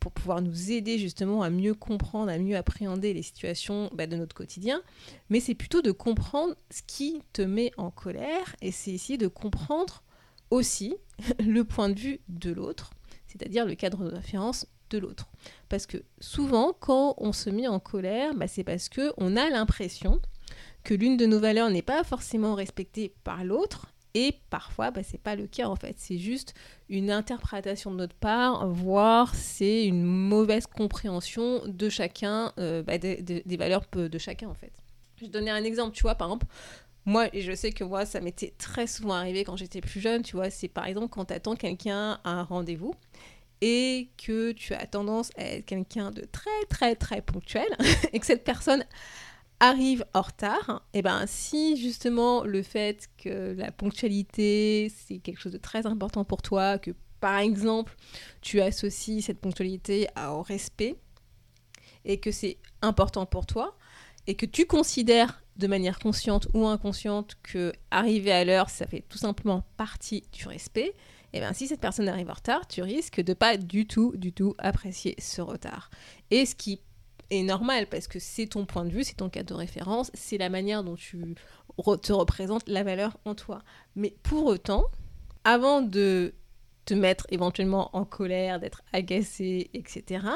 pour 0.00 0.12
pouvoir 0.12 0.42
nous 0.42 0.70
aider 0.70 0.98
justement 0.98 1.42
à 1.42 1.48
mieux 1.48 1.72
comprendre, 1.72 2.30
à 2.30 2.36
mieux 2.36 2.58
appréhender 2.58 3.14
les 3.14 3.22
situations 3.22 3.88
bah, 3.94 4.06
de 4.06 4.16
notre 4.16 4.36
quotidien, 4.36 4.82
mais 5.30 5.40
c'est 5.40 5.54
plutôt 5.54 5.80
de 5.80 5.92
comprendre 5.92 6.54
ce 6.70 6.82
qui 6.86 7.22
te 7.32 7.40
met 7.40 7.72
en 7.78 7.90
colère 7.90 8.54
et 8.60 8.70
c'est 8.70 8.90
essayer 8.90 9.16
de 9.16 9.26
comprendre 9.26 10.02
aussi 10.50 10.96
le 11.38 11.64
point 11.64 11.88
de 11.88 11.98
vue 11.98 12.20
de 12.28 12.50
l'autre, 12.50 12.90
c'est-à-dire 13.28 13.64
le 13.64 13.76
cadre 13.76 14.04
de 14.04 14.14
référence 14.14 14.66
de 14.90 14.98
l'autre. 14.98 15.30
Parce 15.70 15.86
que 15.86 16.02
souvent, 16.20 16.74
quand 16.78 17.14
on 17.16 17.32
se 17.32 17.48
met 17.48 17.66
en 17.66 17.80
colère, 17.80 18.34
bah, 18.34 18.46
c'est 18.46 18.64
parce 18.64 18.90
qu'on 18.90 19.36
a 19.36 19.48
l'impression 19.48 20.20
que 20.84 20.94
l'une 20.94 21.16
de 21.16 21.26
nos 21.26 21.38
valeurs 21.38 21.70
n'est 21.70 21.82
pas 21.82 22.04
forcément 22.04 22.54
respectée 22.54 23.12
par 23.24 23.44
l'autre 23.44 23.86
et 24.14 24.34
parfois, 24.50 24.90
bah, 24.90 25.02
c'est 25.04 25.20
pas 25.20 25.36
le 25.36 25.46
cas 25.46 25.68
en 25.68 25.76
fait. 25.76 25.94
C'est 25.98 26.18
juste 26.18 26.54
une 26.88 27.10
interprétation 27.10 27.92
de 27.92 27.96
notre 27.96 28.16
part, 28.16 28.66
voire 28.68 29.34
c'est 29.34 29.86
une 29.86 30.02
mauvaise 30.02 30.66
compréhension 30.66 31.62
de 31.66 31.88
chacun, 31.88 32.52
euh, 32.58 32.82
bah, 32.82 32.98
des 32.98 33.56
valeurs 33.56 33.84
de 33.94 34.18
chacun 34.18 34.48
en 34.48 34.54
fait. 34.54 34.72
Je 35.16 35.26
vais 35.26 35.30
donner 35.30 35.50
un 35.50 35.62
exemple, 35.62 35.94
tu 35.94 36.02
vois, 36.02 36.14
par 36.14 36.28
exemple, 36.28 36.46
moi, 37.06 37.28
je 37.32 37.52
sais 37.54 37.72
que 37.72 37.84
moi, 37.84 38.04
ça 38.04 38.20
m'était 38.20 38.54
très 38.58 38.86
souvent 38.86 39.14
arrivé 39.14 39.44
quand 39.44 39.56
j'étais 39.56 39.80
plus 39.80 40.00
jeune, 40.00 40.22
tu 40.22 40.36
vois, 40.36 40.50
c'est 40.50 40.68
par 40.68 40.86
exemple 40.86 41.08
quand 41.08 41.26
tu 41.26 41.34
attends 41.34 41.56
quelqu'un 41.56 42.18
à 42.24 42.30
un 42.30 42.42
rendez-vous 42.42 42.94
et 43.60 44.08
que 44.16 44.52
tu 44.52 44.74
as 44.74 44.86
tendance 44.86 45.30
à 45.36 45.44
être 45.44 45.66
quelqu'un 45.66 46.10
de 46.10 46.22
très 46.22 46.64
très 46.68 46.94
très 46.94 47.20
ponctuel 47.20 47.68
et 48.12 48.18
que 48.18 48.26
cette 48.26 48.44
personne 48.44 48.84
arrive 49.60 50.04
en 50.14 50.22
retard, 50.22 50.86
et 50.94 50.98
eh 50.98 51.02
ben 51.02 51.24
si 51.26 51.76
justement 51.76 52.44
le 52.44 52.62
fait 52.62 53.08
que 53.18 53.54
la 53.56 53.70
ponctualité 53.70 54.90
c'est 55.06 55.18
quelque 55.18 55.38
chose 55.38 55.52
de 55.52 55.58
très 55.58 55.86
important 55.86 56.24
pour 56.24 56.40
toi, 56.40 56.78
que 56.78 56.92
par 57.20 57.38
exemple 57.38 57.94
tu 58.40 58.60
associes 58.60 59.22
cette 59.22 59.38
ponctualité 59.38 60.08
au 60.16 60.42
respect 60.42 60.96
et 62.06 62.18
que 62.18 62.30
c'est 62.30 62.56
important 62.80 63.26
pour 63.26 63.44
toi 63.44 63.76
et 64.26 64.34
que 64.34 64.46
tu 64.46 64.64
considères 64.64 65.42
de 65.56 65.66
manière 65.66 65.98
consciente 65.98 66.48
ou 66.54 66.66
inconsciente 66.66 67.36
que 67.42 67.72
arriver 67.90 68.32
à 68.32 68.46
l'heure 68.46 68.70
ça 68.70 68.86
fait 68.86 69.04
tout 69.10 69.18
simplement 69.18 69.64
partie 69.76 70.24
du 70.32 70.48
respect, 70.48 70.94
et 71.32 71.36
eh 71.36 71.40
bien 71.40 71.52
si 71.52 71.68
cette 71.68 71.80
personne 71.80 72.08
arrive 72.08 72.30
en 72.30 72.34
retard, 72.34 72.66
tu 72.66 72.82
risques 72.82 73.20
de 73.20 73.34
pas 73.34 73.56
du 73.56 73.86
tout, 73.86 74.12
du 74.16 74.32
tout 74.32 74.56
apprécier 74.58 75.14
ce 75.20 75.40
retard. 75.40 75.88
Et 76.32 76.44
ce 76.44 76.56
qui 76.56 76.80
normal 77.30 77.86
parce 77.86 78.08
que 78.08 78.18
c'est 78.18 78.46
ton 78.46 78.66
point 78.66 78.84
de 78.84 78.90
vue, 78.90 79.04
c'est 79.04 79.16
ton 79.16 79.28
cadre 79.28 79.48
de 79.50 79.54
référence, 79.54 80.10
c'est 80.14 80.38
la 80.38 80.48
manière 80.48 80.84
dont 80.84 80.96
tu 80.96 81.34
te 82.02 82.12
représentes 82.12 82.68
la 82.68 82.82
valeur 82.82 83.16
en 83.24 83.34
toi. 83.34 83.62
Mais 83.96 84.14
pour 84.22 84.46
autant, 84.46 84.84
avant 85.44 85.80
de 85.80 86.34
te 86.84 86.94
mettre 86.94 87.26
éventuellement 87.30 87.94
en 87.96 88.04
colère, 88.04 88.60
d'être 88.60 88.82
agacé, 88.92 89.70
etc., 89.74 90.26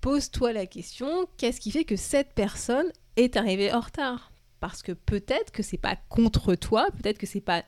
pose-toi 0.00 0.52
la 0.52 0.66
question, 0.66 1.28
qu'est-ce 1.36 1.60
qui 1.60 1.70
fait 1.70 1.84
que 1.84 1.96
cette 1.96 2.32
personne 2.32 2.90
est 3.16 3.36
arrivée 3.36 3.72
en 3.72 3.80
retard? 3.80 4.32
Parce 4.60 4.82
que 4.82 4.92
peut-être 4.92 5.52
que 5.52 5.62
c'est 5.62 5.78
pas 5.78 5.96
contre 6.08 6.54
toi, 6.54 6.88
peut-être 6.92 7.18
que 7.18 7.26
c'est 7.26 7.40
pas 7.40 7.64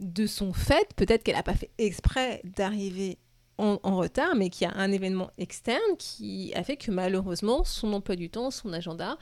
de 0.00 0.26
son 0.26 0.52
fait, 0.52 0.92
peut-être 0.94 1.22
qu'elle 1.22 1.36
n'a 1.36 1.42
pas 1.42 1.54
fait 1.54 1.70
exprès 1.78 2.40
d'arriver 2.44 3.18
en, 3.60 3.96
retard, 3.96 4.34
mais 4.34 4.50
qu'il 4.50 4.66
y 4.66 4.70
a 4.70 4.74
un 4.76 4.90
événement 4.92 5.30
externe 5.38 5.96
qui 5.98 6.52
a 6.54 6.64
fait 6.64 6.76
que 6.76 6.90
malheureusement 6.90 7.64
son 7.64 7.92
emploi 7.92 8.16
du 8.16 8.30
temps, 8.30 8.50
son 8.50 8.72
agenda 8.72 9.18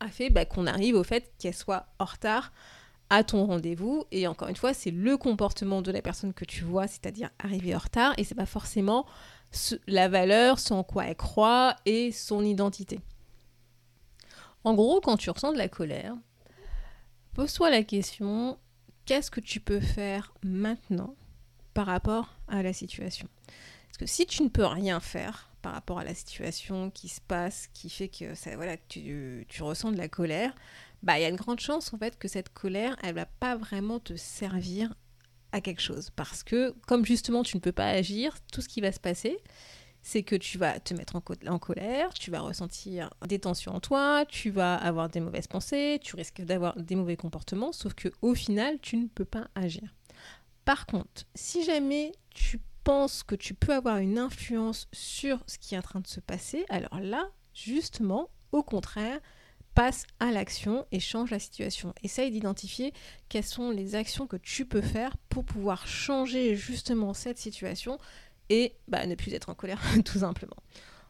a 0.00 0.08
fait 0.08 0.30
bah, 0.30 0.44
qu'on 0.44 0.66
arrive 0.66 0.94
au 0.94 1.04
fait 1.04 1.32
qu'elle 1.38 1.54
soit 1.54 1.86
en 1.98 2.04
retard 2.04 2.52
à 3.10 3.24
ton 3.24 3.46
rendez-vous. 3.46 4.04
Et 4.12 4.26
encore 4.26 4.48
une 4.48 4.56
fois, 4.56 4.74
c'est 4.74 4.90
le 4.90 5.16
comportement 5.16 5.82
de 5.82 5.90
la 5.90 6.02
personne 6.02 6.34
que 6.34 6.44
tu 6.44 6.64
vois, 6.64 6.86
c'est-à-dire 6.86 7.30
arriver 7.38 7.74
en 7.74 7.78
retard, 7.78 8.14
et 8.16 8.24
c'est 8.24 8.34
pas 8.34 8.46
forcément 8.46 9.06
la 9.86 10.08
valeur, 10.08 10.58
ce 10.58 10.74
en 10.74 10.84
quoi 10.84 11.06
elle 11.06 11.16
croit 11.16 11.74
et 11.86 12.12
son 12.12 12.44
identité. 12.44 13.00
En 14.64 14.74
gros, 14.74 15.00
quand 15.00 15.16
tu 15.16 15.30
ressens 15.30 15.52
de 15.52 15.58
la 15.58 15.68
colère, 15.68 16.14
pose-toi 17.34 17.70
la 17.70 17.82
question 17.82 18.58
qu'est-ce 19.06 19.30
que 19.30 19.40
tu 19.40 19.60
peux 19.60 19.80
faire 19.80 20.34
maintenant 20.42 21.14
par 21.72 21.86
rapport 21.86 22.34
à 22.46 22.62
la 22.62 22.74
situation? 22.74 23.26
Si 24.06 24.26
tu 24.26 24.42
ne 24.42 24.48
peux 24.48 24.66
rien 24.66 25.00
faire 25.00 25.50
par 25.62 25.72
rapport 25.72 25.98
à 25.98 26.04
la 26.04 26.14
situation 26.14 26.90
qui 26.90 27.08
se 27.08 27.20
passe, 27.20 27.68
qui 27.72 27.90
fait 27.90 28.08
que, 28.08 28.34
ça, 28.34 28.54
voilà, 28.56 28.76
tu, 28.88 29.44
tu 29.48 29.62
ressens 29.62 29.92
de 29.92 29.96
la 29.96 30.08
colère, 30.08 30.54
bah 31.02 31.18
il 31.18 31.22
y 31.22 31.24
a 31.24 31.28
une 31.28 31.36
grande 31.36 31.60
chance 31.60 31.92
fait 31.98 32.18
que 32.18 32.28
cette 32.28 32.48
colère, 32.50 32.96
elle 33.02 33.14
va 33.14 33.26
pas 33.26 33.56
vraiment 33.56 34.00
te 34.00 34.16
servir 34.16 34.94
à 35.52 35.60
quelque 35.60 35.82
chose. 35.82 36.10
Parce 36.10 36.42
que 36.42 36.74
comme 36.86 37.04
justement 37.04 37.42
tu 37.42 37.56
ne 37.56 37.60
peux 37.60 37.72
pas 37.72 37.88
agir, 37.88 38.36
tout 38.52 38.60
ce 38.60 38.68
qui 38.68 38.80
va 38.80 38.92
se 38.92 39.00
passer, 39.00 39.38
c'est 40.02 40.22
que 40.22 40.36
tu 40.36 40.58
vas 40.58 40.78
te 40.80 40.94
mettre 40.94 41.16
en, 41.16 41.22
en, 41.48 41.58
colère, 41.58 42.14
tu 42.14 42.30
vas 42.30 42.40
ressentir 42.40 43.10
des 43.26 43.38
tensions 43.38 43.74
en 43.74 43.80
toi, 43.80 44.24
tu 44.26 44.50
vas 44.50 44.76
avoir 44.76 45.08
des 45.08 45.20
mauvaises 45.20 45.48
pensées, 45.48 45.98
tu 46.02 46.16
risques 46.16 46.40
d'avoir 46.42 46.76
des 46.76 46.94
mauvais 46.94 47.16
comportements, 47.16 47.72
sauf 47.72 47.94
que 47.94 48.08
au 48.22 48.34
final, 48.34 48.78
tu 48.80 48.96
ne 48.96 49.06
peux 49.06 49.24
pas 49.24 49.48
agir. 49.54 49.94
Par 50.64 50.86
contre, 50.86 51.24
si 51.34 51.64
jamais 51.64 52.12
tu 52.30 52.60
penses 52.88 53.22
que 53.22 53.34
tu 53.34 53.52
peux 53.52 53.74
avoir 53.74 53.98
une 53.98 54.18
influence 54.18 54.88
sur 54.94 55.40
ce 55.46 55.58
qui 55.58 55.74
est 55.74 55.78
en 55.78 55.82
train 55.82 56.00
de 56.00 56.06
se 56.06 56.20
passer, 56.20 56.64
alors 56.70 57.00
là, 57.00 57.28
justement, 57.52 58.30
au 58.50 58.62
contraire, 58.62 59.20
passe 59.74 60.06
à 60.20 60.30
l'action 60.30 60.86
et 60.90 60.98
change 60.98 61.30
la 61.30 61.38
situation. 61.38 61.92
Essaye 62.02 62.30
d'identifier 62.30 62.94
quelles 63.28 63.44
sont 63.44 63.70
les 63.70 63.94
actions 63.94 64.26
que 64.26 64.38
tu 64.38 64.64
peux 64.64 64.80
faire 64.80 65.18
pour 65.28 65.44
pouvoir 65.44 65.86
changer 65.86 66.56
justement 66.56 67.12
cette 67.12 67.36
situation 67.36 67.98
et 68.48 68.72
bah, 68.88 69.04
ne 69.04 69.16
plus 69.16 69.34
être 69.34 69.50
en 69.50 69.54
colère 69.54 69.82
tout 70.06 70.20
simplement. 70.20 70.56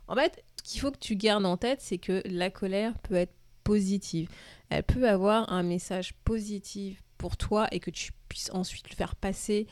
En 0.09 0.17
fait, 0.17 0.43
ce 0.57 0.69
qu'il 0.69 0.81
faut 0.81 0.91
que 0.91 0.99
tu 0.99 1.15
gardes 1.15 1.47
en 1.47 1.57
tête, 1.57 1.81
c'est 1.81 1.99
que 1.99 2.23
la 2.25 2.51
colère 2.51 2.99
peut 3.05 3.15
être 3.15 3.35
positive. 3.63 4.29
Elle 4.69 4.83
peut 4.83 5.09
avoir 5.09 5.53
un 5.53 5.63
message 5.63 6.15
positif 6.25 7.05
pour 7.19 7.37
toi 7.37 7.69
et 7.71 7.79
que 7.79 7.93
tu 7.93 8.11
puisses 8.29 8.51
ensuite 8.53 8.91
le 8.91 8.97
faire 8.97 9.15
passer 9.15 9.69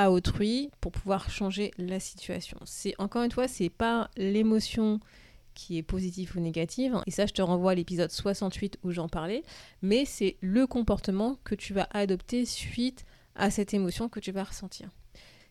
à 0.00 0.10
autrui 0.10 0.70
pour 0.80 0.92
pouvoir 0.92 1.28
changer 1.28 1.72
la 1.76 2.00
situation. 2.00 2.56
C'est 2.64 2.94
encore 2.98 3.22
une 3.22 3.30
fois, 3.30 3.48
c'est 3.48 3.68
pas 3.68 4.10
l'émotion 4.16 4.98
qui 5.52 5.76
est 5.76 5.82
positif 5.82 6.36
ou 6.36 6.40
négative. 6.40 6.96
Et 7.06 7.10
ça, 7.10 7.26
je 7.26 7.34
te 7.34 7.42
renvoie 7.42 7.72
à 7.72 7.74
l'épisode 7.74 8.10
68 8.10 8.78
où 8.82 8.92
j'en 8.92 9.08
parlais. 9.10 9.42
Mais 9.82 10.06
c'est 10.06 10.38
le 10.40 10.66
comportement 10.66 11.36
que 11.44 11.54
tu 11.54 11.74
vas 11.74 11.86
adopter 11.92 12.46
suite 12.46 13.04
à 13.34 13.50
cette 13.50 13.74
émotion 13.74 14.08
que 14.08 14.20
tu 14.20 14.32
vas 14.32 14.44
ressentir. 14.44 14.88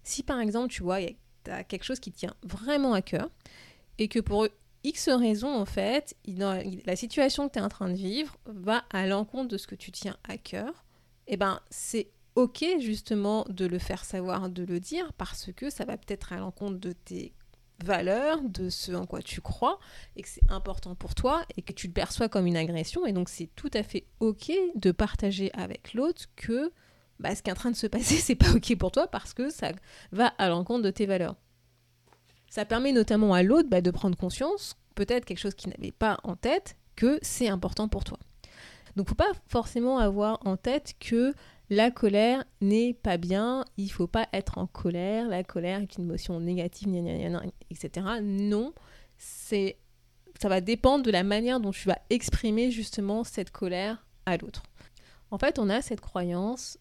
Si 0.02 0.24
par 0.24 0.40
exemple, 0.40 0.74
tu 0.74 0.82
vois, 0.82 1.00
tu 1.00 1.52
as 1.52 1.64
quelque 1.64 1.84
chose 1.84 2.00
qui 2.00 2.12
tient 2.12 2.34
vraiment 2.42 2.94
à 2.94 3.04
cœur 3.04 3.30
et 4.00 4.08
que 4.08 4.20
pour 4.20 4.48
X 4.84 5.10
raisons, 5.10 5.54
en 5.54 5.66
fait, 5.66 6.16
la 6.26 6.96
situation 6.96 7.48
que 7.48 7.54
tu 7.54 7.60
es 7.60 7.62
en 7.62 7.70
train 7.70 7.90
de 7.90 7.96
vivre 7.96 8.36
va 8.48 8.84
à 8.90 9.06
l'encontre 9.06 9.50
de 9.50 9.58
ce 9.58 9.68
que 9.68 9.76
tu 9.76 9.92
tiens 9.92 10.18
à 10.28 10.38
cœur, 10.38 10.86
et 11.28 11.34
eh 11.34 11.38
ben 11.38 11.60
c'est 11.70 12.08
ok 12.40 12.66
justement 12.80 13.46
de 13.50 13.66
le 13.66 13.80
faire 13.80 14.06
savoir, 14.06 14.50
de 14.50 14.64
le 14.64 14.80
dire, 14.80 15.12
parce 15.18 15.52
que 15.52 15.70
ça 15.70 15.84
va 15.84 15.98
peut-être 15.98 16.32
à 16.32 16.38
l'encontre 16.38 16.80
de 16.80 16.94
tes 16.94 17.34
valeur, 17.84 18.42
de 18.42 18.70
ce 18.70 18.92
en 18.92 19.06
quoi 19.06 19.22
tu 19.22 19.40
crois, 19.42 19.80
et 20.16 20.22
que 20.22 20.28
c'est 20.30 20.50
important 20.50 20.96
pour 20.96 21.16
toi, 21.16 21.44
et 21.56 21.62
que 21.62 21.72
tu 21.72 21.88
le 21.88 21.94
perçois 21.94 22.28
comme 22.28 22.46
une 22.46 22.58
agression. 22.58 23.06
Et 23.06 23.14
donc 23.14 23.30
c'est 23.30 23.50
tout 23.56 23.70
à 23.74 23.84
fait 23.84 24.06
ok 24.20 24.52
de 24.76 24.92
partager 24.92 25.52
avec 25.54 25.94
l'autre 25.94 26.24
que 26.36 26.72
bah, 27.20 27.36
ce 27.36 27.42
qui 27.42 27.50
est 27.50 27.54
en 27.54 27.56
train 27.56 27.72
de 27.72 27.76
se 27.76 27.88
passer, 27.88 28.16
c'est 28.18 28.36
pas 28.36 28.52
ok 28.52 28.76
pour 28.78 28.92
toi 28.92 29.08
parce 29.08 29.34
que 29.34 29.50
ça 29.50 29.72
va 30.12 30.28
à 30.38 30.50
l'encontre 30.50 30.84
de 30.84 30.92
tes 30.92 31.06
valeurs. 31.06 31.36
Ça 32.50 32.66
permet 32.66 32.92
notamment 32.92 33.34
à 33.34 33.44
l'autre 33.44 33.70
bah, 33.70 33.82
de 33.82 33.92
prendre 33.92 34.18
conscience, 34.18 34.78
peut-être 34.96 35.26
quelque 35.26 35.40
chose 35.40 35.56
qu'il 35.56 35.72
n'avait 35.72 35.92
pas 35.92 36.20
en 36.24 36.36
tête, 36.36 36.78
que 36.96 37.20
c'est 37.22 37.48
important 37.48 37.88
pour 37.88 38.04
toi. 38.04 38.18
Donc 38.96 39.08
faut 39.08 39.16
pas 39.16 39.32
forcément 39.48 40.00
avoir 40.00 40.46
en 40.46 40.58
tête 40.58 40.96
que 41.00 41.34
la 41.70 41.92
colère 41.92 42.44
n'est 42.62 42.94
pas 42.94 43.18
bien, 43.18 43.64
il 43.78 43.92
faut 43.92 44.08
pas 44.08 44.28
être 44.34 44.58
en 44.58 44.68
colère, 44.68 45.28
la 45.28 45.44
colère 45.44 45.82
est 45.82 45.98
une 45.98 46.06
émotion 46.06 46.40
négative, 46.40 46.90
etc. 47.70 48.06
Non, 48.22 48.74
c'est 49.18 49.78
ça 50.40 50.48
va 50.48 50.62
dépendre 50.62 51.04
de 51.04 51.12
la 51.12 51.24
manière 51.24 51.60
dont 51.60 51.72
tu 51.72 51.88
vas 51.88 52.00
exprimer 52.10 52.72
justement 52.72 53.26
cette 53.26 53.52
colère 53.52 54.06
à 54.26 54.38
l'autre. 54.38 54.64
En 55.32 55.38
fait, 55.38 55.60
on 55.60 55.70
a 55.70 55.82
cette 55.82 56.00
croyance 56.00 56.78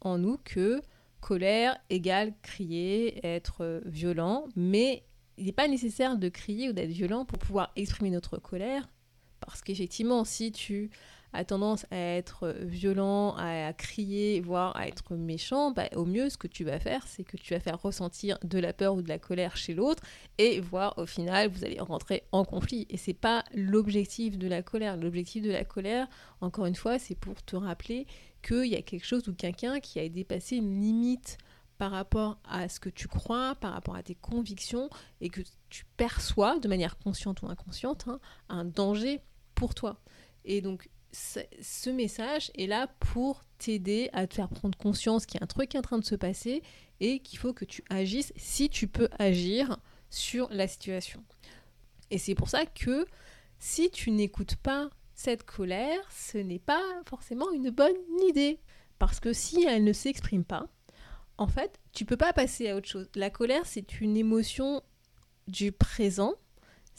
en 0.00 0.16
nous 0.16 0.38
que 0.44 0.80
colère 1.20 1.76
égale 1.90 2.32
crier, 2.42 3.24
être 3.26 3.82
violent, 3.84 4.46
mais 4.54 5.04
il 5.36 5.46
n'est 5.46 5.52
pas 5.52 5.68
nécessaire 5.68 6.16
de 6.16 6.28
crier 6.28 6.70
ou 6.70 6.72
d'être 6.72 6.90
violent 6.90 7.24
pour 7.24 7.38
pouvoir 7.38 7.72
exprimer 7.74 8.10
notre 8.10 8.38
colère, 8.38 8.88
parce 9.40 9.60
qu'effectivement, 9.60 10.24
si 10.24 10.52
tu 10.52 10.90
a 11.32 11.44
tendance 11.44 11.86
à 11.90 11.96
être 11.96 12.54
violent, 12.60 13.34
à, 13.36 13.72
crier, 13.72 14.40
voire 14.40 14.76
à 14.76 14.88
être 14.88 15.14
méchant, 15.14 15.70
bah, 15.70 15.88
au 15.94 16.04
mieux, 16.04 16.28
ce 16.28 16.36
que 16.36 16.48
tu 16.48 16.64
vas 16.64 16.80
faire, 16.80 17.06
c'est 17.06 17.24
que 17.24 17.36
tu 17.36 17.54
vas 17.54 17.60
faire 17.60 17.80
ressentir 17.80 18.38
de 18.42 18.58
la 18.58 18.72
peur 18.72 18.94
ou 18.94 19.02
de 19.02 19.08
la 19.08 19.18
colère 19.18 19.56
chez 19.56 19.74
l'autre, 19.74 20.02
et 20.38 20.60
voir 20.60 20.98
au 20.98 21.06
final, 21.06 21.48
vous 21.48 21.64
allez 21.64 21.80
rentrer 21.80 22.24
en 22.32 22.44
conflit. 22.44 22.86
Et 22.90 22.96
c'est 22.96 23.14
pas 23.14 23.44
l'objectif 23.54 24.38
de 24.38 24.48
la 24.48 24.62
colère. 24.62 24.96
L'objectif 24.96 25.42
de 25.42 25.50
la 25.50 25.64
colère, 25.64 26.08
encore 26.40 26.66
une 26.66 26.74
fois, 26.74 26.98
c'est 26.98 27.14
pour 27.14 27.42
te 27.42 27.56
rappeler 27.56 28.06
qu'il 28.42 28.66
y 28.66 28.76
a 28.76 28.82
quelque 28.82 29.06
chose 29.06 29.28
ou 29.28 29.34
quelqu'un 29.34 29.80
qui 29.80 30.00
a 30.00 30.08
dépassé 30.08 30.56
une 30.56 30.80
limite 30.80 31.38
par 31.78 31.92
rapport 31.92 32.38
à 32.44 32.68
ce 32.68 32.78
que 32.78 32.90
tu 32.90 33.08
crois, 33.08 33.54
par 33.54 33.72
rapport 33.72 33.96
à 33.96 34.02
tes 34.02 34.14
convictions, 34.14 34.90
et 35.22 35.30
que 35.30 35.40
tu 35.70 35.86
perçois 35.96 36.58
de 36.58 36.68
manière 36.68 36.98
consciente 36.98 37.40
ou 37.40 37.46
inconsciente 37.48 38.04
hein, 38.06 38.20
un 38.50 38.64
danger 38.66 39.20
pour 39.54 39.74
toi. 39.74 39.98
Et 40.44 40.60
donc 40.60 40.90
ce 41.12 41.90
message 41.90 42.50
est 42.56 42.66
là 42.66 42.88
pour 43.00 43.42
t'aider 43.58 44.10
à 44.12 44.26
te 44.26 44.34
faire 44.34 44.48
prendre 44.48 44.78
conscience 44.78 45.26
qu'il 45.26 45.40
y 45.40 45.42
a 45.42 45.44
un 45.44 45.46
truc 45.46 45.70
qui 45.70 45.76
est 45.76 45.80
en 45.80 45.82
train 45.82 45.98
de 45.98 46.04
se 46.04 46.14
passer 46.14 46.62
et 47.00 47.20
qu'il 47.20 47.38
faut 47.38 47.52
que 47.52 47.64
tu 47.64 47.82
agisses 47.90 48.32
si 48.36 48.68
tu 48.68 48.86
peux 48.86 49.08
agir 49.18 49.78
sur 50.10 50.48
la 50.50 50.68
situation. 50.68 51.24
Et 52.10 52.18
c'est 52.18 52.34
pour 52.34 52.48
ça 52.48 52.66
que 52.66 53.06
si 53.58 53.90
tu 53.90 54.10
n'écoutes 54.10 54.56
pas 54.56 54.90
cette 55.14 55.44
colère, 55.44 56.00
ce 56.10 56.38
n'est 56.38 56.58
pas 56.58 56.82
forcément 57.06 57.50
une 57.52 57.70
bonne 57.70 57.96
idée. 58.28 58.58
Parce 58.98 59.20
que 59.20 59.32
si 59.32 59.64
elle 59.64 59.84
ne 59.84 59.92
s'exprime 59.92 60.44
pas, 60.44 60.66
en 61.38 61.46
fait, 61.46 61.80
tu 61.92 62.04
peux 62.04 62.16
pas 62.16 62.32
passer 62.32 62.68
à 62.68 62.76
autre 62.76 62.88
chose. 62.88 63.08
La 63.14 63.30
colère, 63.30 63.64
c'est 63.64 64.00
une 64.00 64.16
émotion 64.16 64.82
du 65.46 65.72
présent 65.72 66.34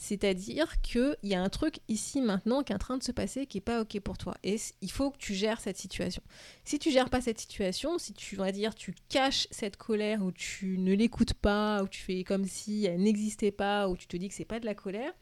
c'est-à-dire 0.02 0.80
qu'il 0.80 1.16
y 1.22 1.32
a 1.36 1.40
un 1.40 1.48
truc 1.48 1.78
ici 1.86 2.20
maintenant 2.20 2.64
qui 2.64 2.72
est 2.72 2.74
en 2.74 2.80
train 2.80 2.98
de 2.98 3.04
se 3.04 3.12
passer 3.12 3.46
qui 3.46 3.58
n'est 3.58 3.62
pas 3.62 3.80
OK 3.80 4.00
pour 4.00 4.18
toi. 4.18 4.34
Et 4.42 4.56
il 4.80 4.90
faut 4.90 5.12
que 5.12 5.16
tu 5.16 5.32
gères 5.32 5.60
cette 5.60 5.76
situation. 5.76 6.24
Si 6.64 6.80
tu 6.80 6.90
gères 6.90 7.08
pas 7.08 7.20
cette 7.20 7.38
situation, 7.38 7.98
si 7.98 8.12
tu 8.12 8.34
vas 8.34 8.50
dire 8.50 8.74
tu 8.74 8.96
caches 9.08 9.46
cette 9.52 9.76
colère 9.76 10.24
ou 10.24 10.32
tu 10.32 10.76
ne 10.78 10.92
l'écoutes 10.92 11.34
pas 11.34 11.84
ou 11.84 11.88
tu 11.88 12.00
fais 12.00 12.24
comme 12.24 12.46
si 12.46 12.84
elle 12.84 13.00
n'existait 13.00 13.52
pas 13.52 13.88
ou 13.88 13.96
tu 13.96 14.08
te 14.08 14.16
dis 14.16 14.28
que 14.28 14.34
c'est 14.34 14.44
pas 14.44 14.58
de 14.58 14.66
la 14.66 14.74
colère, 14.74 15.12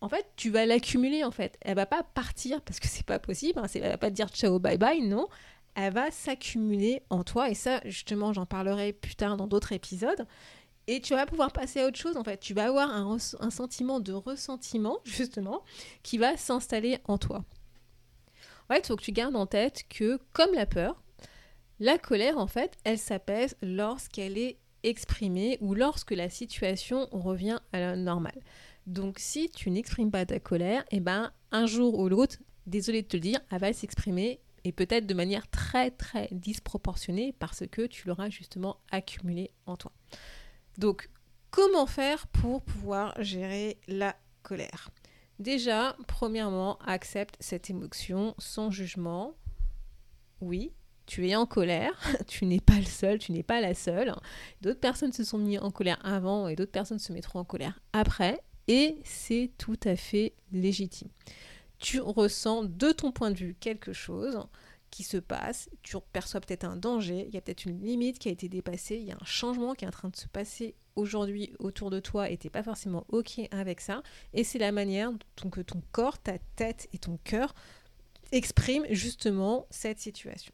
en 0.00 0.08
fait, 0.08 0.24
tu 0.36 0.48
vas 0.50 0.64
l'accumuler 0.64 1.24
en 1.24 1.32
fait. 1.32 1.58
Elle 1.60 1.74
va 1.74 1.86
pas 1.86 2.04
partir 2.04 2.60
parce 2.60 2.78
que 2.78 2.86
c'est 2.86 3.04
pas 3.04 3.18
possible, 3.18 3.58
hein, 3.58 3.66
elle 3.74 3.82
va 3.82 3.98
pas 3.98 4.10
te 4.10 4.14
dire 4.14 4.28
ciao 4.28 4.60
bye 4.60 4.78
bye, 4.78 5.02
non. 5.02 5.26
Elle 5.74 5.92
va 5.92 6.12
s'accumuler 6.12 7.02
en 7.10 7.24
toi 7.24 7.50
et 7.50 7.54
ça 7.54 7.80
justement, 7.84 8.32
j'en 8.32 8.46
parlerai 8.46 8.92
plus 8.92 9.16
tard 9.16 9.36
dans 9.36 9.48
d'autres 9.48 9.72
épisodes. 9.72 10.24
Et 10.92 11.00
tu 11.00 11.14
vas 11.14 11.24
pouvoir 11.24 11.52
passer 11.52 11.78
à 11.78 11.86
autre 11.86 12.00
chose, 12.00 12.16
en 12.16 12.24
fait. 12.24 12.40
Tu 12.40 12.52
vas 12.52 12.66
avoir 12.66 12.90
un, 12.90 13.20
sentiment 13.20 14.00
de 14.00 14.12
ressentiment, 14.12 14.98
justement, 15.04 15.62
qui 16.02 16.18
va 16.18 16.36
s'installer 16.36 16.98
en 17.04 17.16
toi. 17.16 17.44
Il 18.72 18.84
faut 18.84 18.96
que 18.96 19.02
tu 19.02 19.12
gardes 19.12 19.36
en 19.36 19.46
tête 19.46 19.84
que, 19.88 20.18
comme 20.32 20.52
la 20.52 20.66
peur, 20.66 21.00
la 21.78 21.96
colère, 21.96 22.38
en 22.38 22.48
fait, 22.48 22.76
elle 22.82 22.98
s'apaise 22.98 23.56
lorsqu'elle 23.62 24.36
est 24.36 24.58
exprimée 24.82 25.58
ou 25.60 25.74
lorsque 25.74 26.10
la 26.10 26.28
situation 26.28 27.06
revient 27.12 27.60
à 27.72 27.78
la 27.78 27.94
normale. 27.94 28.40
Donc, 28.88 29.20
si 29.20 29.48
tu 29.48 29.70
n'exprimes 29.70 30.10
pas 30.10 30.26
ta 30.26 30.40
colère, 30.40 30.84
eh 30.90 30.98
ben, 30.98 31.30
un 31.52 31.66
jour 31.66 32.00
ou 32.00 32.08
l'autre, 32.08 32.38
désolé 32.66 33.02
de 33.02 33.06
te 33.06 33.16
le 33.16 33.20
dire, 33.20 33.38
elle 33.52 33.60
va 33.60 33.72
s'exprimer 33.72 34.40
et 34.64 34.72
peut-être 34.72 35.06
de 35.06 35.14
manière 35.14 35.48
très 35.50 35.92
très 35.92 36.28
disproportionnée 36.32 37.32
parce 37.38 37.62
que 37.70 37.86
tu 37.86 38.08
l'auras 38.08 38.28
justement 38.28 38.78
accumulé 38.90 39.52
en 39.66 39.76
toi. 39.76 39.92
Donc, 40.78 41.10
comment 41.50 41.86
faire 41.86 42.26
pour 42.28 42.62
pouvoir 42.62 43.14
gérer 43.22 43.78
la 43.88 44.16
colère? 44.42 44.90
Déjà, 45.38 45.96
premièrement, 46.06 46.78
accepte 46.78 47.36
cette 47.40 47.70
émotion 47.70 48.34
sans 48.38 48.70
jugement. 48.70 49.34
Oui, 50.40 50.72
tu 51.06 51.28
es 51.28 51.34
en 51.34 51.46
colère, 51.46 51.98
tu 52.26 52.46
n'es 52.46 52.60
pas 52.60 52.78
le 52.78 52.84
seul, 52.84 53.18
tu 53.18 53.32
n'es 53.32 53.42
pas 53.42 53.60
la 53.60 53.74
seule. 53.74 54.14
D'autres 54.60 54.80
personnes 54.80 55.12
se 55.12 55.24
sont 55.24 55.38
mis 55.38 55.58
en 55.58 55.70
colère 55.70 55.98
avant 56.04 56.46
et 56.46 56.56
d'autres 56.56 56.70
personnes 56.70 56.98
se 56.98 57.12
mettront 57.12 57.40
en 57.40 57.44
colère 57.44 57.80
après 57.92 58.40
et 58.68 59.00
c'est 59.02 59.50
tout 59.58 59.80
à 59.82 59.96
fait 59.96 60.34
légitime. 60.52 61.08
Tu 61.78 62.00
ressens 62.00 62.64
de 62.64 62.92
ton 62.92 63.10
point 63.10 63.30
de 63.30 63.38
vue 63.38 63.56
quelque 63.58 63.92
chose 63.92 64.38
qui 64.90 65.02
se 65.02 65.16
passe, 65.16 65.68
tu 65.82 65.96
perçois 66.12 66.40
peut-être 66.40 66.64
un 66.64 66.76
danger, 66.76 67.26
il 67.28 67.34
y 67.34 67.36
a 67.36 67.40
peut-être 67.40 67.64
une 67.64 67.80
limite 67.80 68.18
qui 68.18 68.28
a 68.28 68.32
été 68.32 68.48
dépassée, 68.48 68.96
il 68.96 69.04
y 69.04 69.12
a 69.12 69.16
un 69.20 69.24
changement 69.24 69.74
qui 69.74 69.84
est 69.84 69.88
en 69.88 69.92
train 69.92 70.08
de 70.08 70.16
se 70.16 70.26
passer 70.28 70.74
aujourd'hui 70.96 71.52
autour 71.58 71.90
de 71.90 72.00
toi 72.00 72.28
et 72.28 72.36
tu 72.36 72.46
n'es 72.46 72.50
pas 72.50 72.62
forcément 72.62 73.04
OK 73.08 73.40
avec 73.50 73.80
ça. 73.80 74.02
Et 74.32 74.44
c'est 74.44 74.58
la 74.58 74.72
manière 74.72 75.12
dont 75.12 75.50
que 75.50 75.60
ton 75.60 75.82
corps, 75.92 76.18
ta 76.18 76.38
tête 76.56 76.88
et 76.92 76.98
ton 76.98 77.18
cœur 77.24 77.54
expriment 78.32 78.86
justement 78.90 79.66
cette 79.70 80.00
situation. 80.00 80.52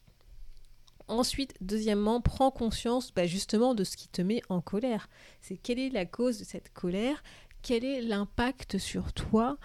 Ensuite, 1.07 1.53
deuxièmement, 1.61 2.19
prends 2.19 2.51
conscience 2.51 3.13
bah, 3.13 3.25
justement 3.25 3.73
de 3.73 3.83
ce 3.83 3.95
qui 3.95 4.09
te 4.09 4.21
met 4.21 4.41
en 4.49 4.61
colère. 4.61 5.09
C'est 5.41 5.57
quelle 5.57 5.79
est 5.79 5.89
la 5.89 6.05
cause 6.05 6.37
de 6.37 6.43
cette 6.43 6.73
colère? 6.73 7.23
Quel 7.61 7.85
est 7.85 8.01
l'impact 8.01 8.77
sur 8.77 9.13
toi? 9.13 9.57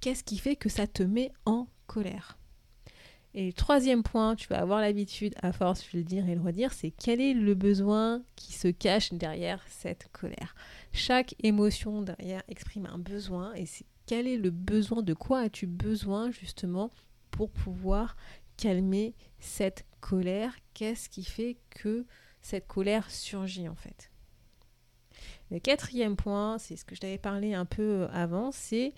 Qu'est-ce 0.00 0.24
qui 0.24 0.38
fait 0.38 0.56
que 0.56 0.68
ça 0.68 0.86
te 0.86 1.02
met 1.02 1.32
en 1.44 1.68
colère? 1.86 2.39
Et 3.32 3.46
le 3.46 3.52
troisième 3.52 4.02
point, 4.02 4.34
tu 4.34 4.48
vas 4.48 4.58
avoir 4.58 4.80
l'habitude, 4.80 5.34
à 5.40 5.52
force 5.52 5.84
de 5.92 5.98
le 5.98 6.04
dire 6.04 6.28
et 6.28 6.34
le 6.34 6.40
redire, 6.40 6.72
c'est 6.72 6.90
quel 6.90 7.20
est 7.20 7.34
le 7.34 7.54
besoin 7.54 8.22
qui 8.34 8.52
se 8.52 8.68
cache 8.68 9.12
derrière 9.12 9.62
cette 9.68 10.08
colère. 10.12 10.56
Chaque 10.92 11.36
émotion 11.42 12.02
derrière 12.02 12.42
exprime 12.48 12.86
un 12.86 12.98
besoin 12.98 13.54
et 13.54 13.66
c'est 13.66 13.86
quel 14.06 14.26
est 14.26 14.36
le 14.36 14.50
besoin, 14.50 15.02
de 15.02 15.14
quoi 15.14 15.40
as-tu 15.40 15.68
besoin 15.68 16.32
justement 16.32 16.90
pour 17.30 17.50
pouvoir 17.50 18.16
calmer 18.56 19.14
cette 19.38 19.86
colère? 20.00 20.56
Qu'est-ce 20.74 21.08
qui 21.08 21.22
fait 21.22 21.56
que 21.70 22.06
cette 22.42 22.66
colère 22.66 23.08
surgit 23.10 23.68
en 23.68 23.76
fait? 23.76 24.10
Le 25.52 25.60
quatrième 25.60 26.16
point, 26.16 26.58
c'est 26.58 26.74
ce 26.74 26.84
que 26.84 26.96
je 26.96 27.00
t'avais 27.00 27.18
parlé 27.18 27.54
un 27.54 27.64
peu 27.64 28.08
avant, 28.12 28.50
c'est 28.50 28.92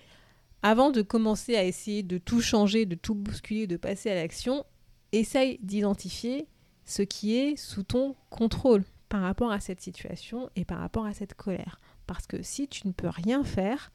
avant 0.63 0.91
de 0.91 1.01
commencer 1.01 1.55
à 1.55 1.63
essayer 1.63 2.03
de 2.03 2.17
tout 2.17 2.41
changer, 2.41 2.85
de 2.85 2.95
tout 2.95 3.13
bousculer, 3.13 3.67
de 3.67 3.77
passer 3.77 4.09
à 4.09 4.15
l'action, 4.15 4.65
essaye 5.11 5.59
d'identifier 5.61 6.47
ce 6.85 7.01
qui 7.01 7.35
est 7.35 7.55
sous 7.57 7.83
ton 7.83 8.15
contrôle 8.29 8.83
par 9.09 9.21
rapport 9.21 9.51
à 9.51 9.59
cette 9.59 9.81
situation 9.81 10.49
et 10.55 10.65
par 10.65 10.79
rapport 10.79 11.05
à 11.05 11.13
cette 11.13 11.35
colère. 11.35 11.79
Parce 12.07 12.25
que 12.27 12.41
si 12.41 12.67
tu 12.67 12.87
ne 12.87 12.93
peux 12.93 13.09
rien 13.09 13.43
faire, 13.43 13.91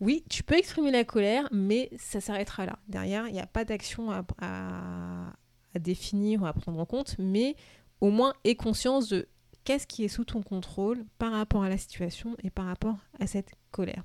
oui, 0.00 0.24
tu 0.30 0.42
peux 0.42 0.56
exprimer 0.56 0.90
la 0.90 1.04
colère, 1.04 1.46
mais 1.52 1.90
ça 1.98 2.20
s'arrêtera 2.20 2.64
là. 2.64 2.78
Derrière, 2.88 3.28
il 3.28 3.34
n'y 3.34 3.40
a 3.40 3.46
pas 3.46 3.66
d'action 3.66 4.10
à, 4.10 5.32
définir 5.78 6.42
ou 6.42 6.46
à 6.46 6.52
prendre 6.54 6.80
en 6.80 6.86
compte, 6.86 7.16
mais 7.18 7.54
au 8.00 8.10
moins 8.10 8.32
aie 8.44 8.56
conscience 8.56 9.08
de 9.08 9.28
qu'est-ce 9.70 9.86
qui 9.86 10.02
est 10.02 10.08
sous 10.08 10.24
ton 10.24 10.42
contrôle 10.42 11.04
par 11.18 11.30
rapport 11.30 11.62
à 11.62 11.68
la 11.68 11.78
situation 11.78 12.36
et 12.42 12.50
par 12.50 12.66
rapport 12.66 12.96
à 13.20 13.28
cette 13.28 13.52
colère. 13.70 14.02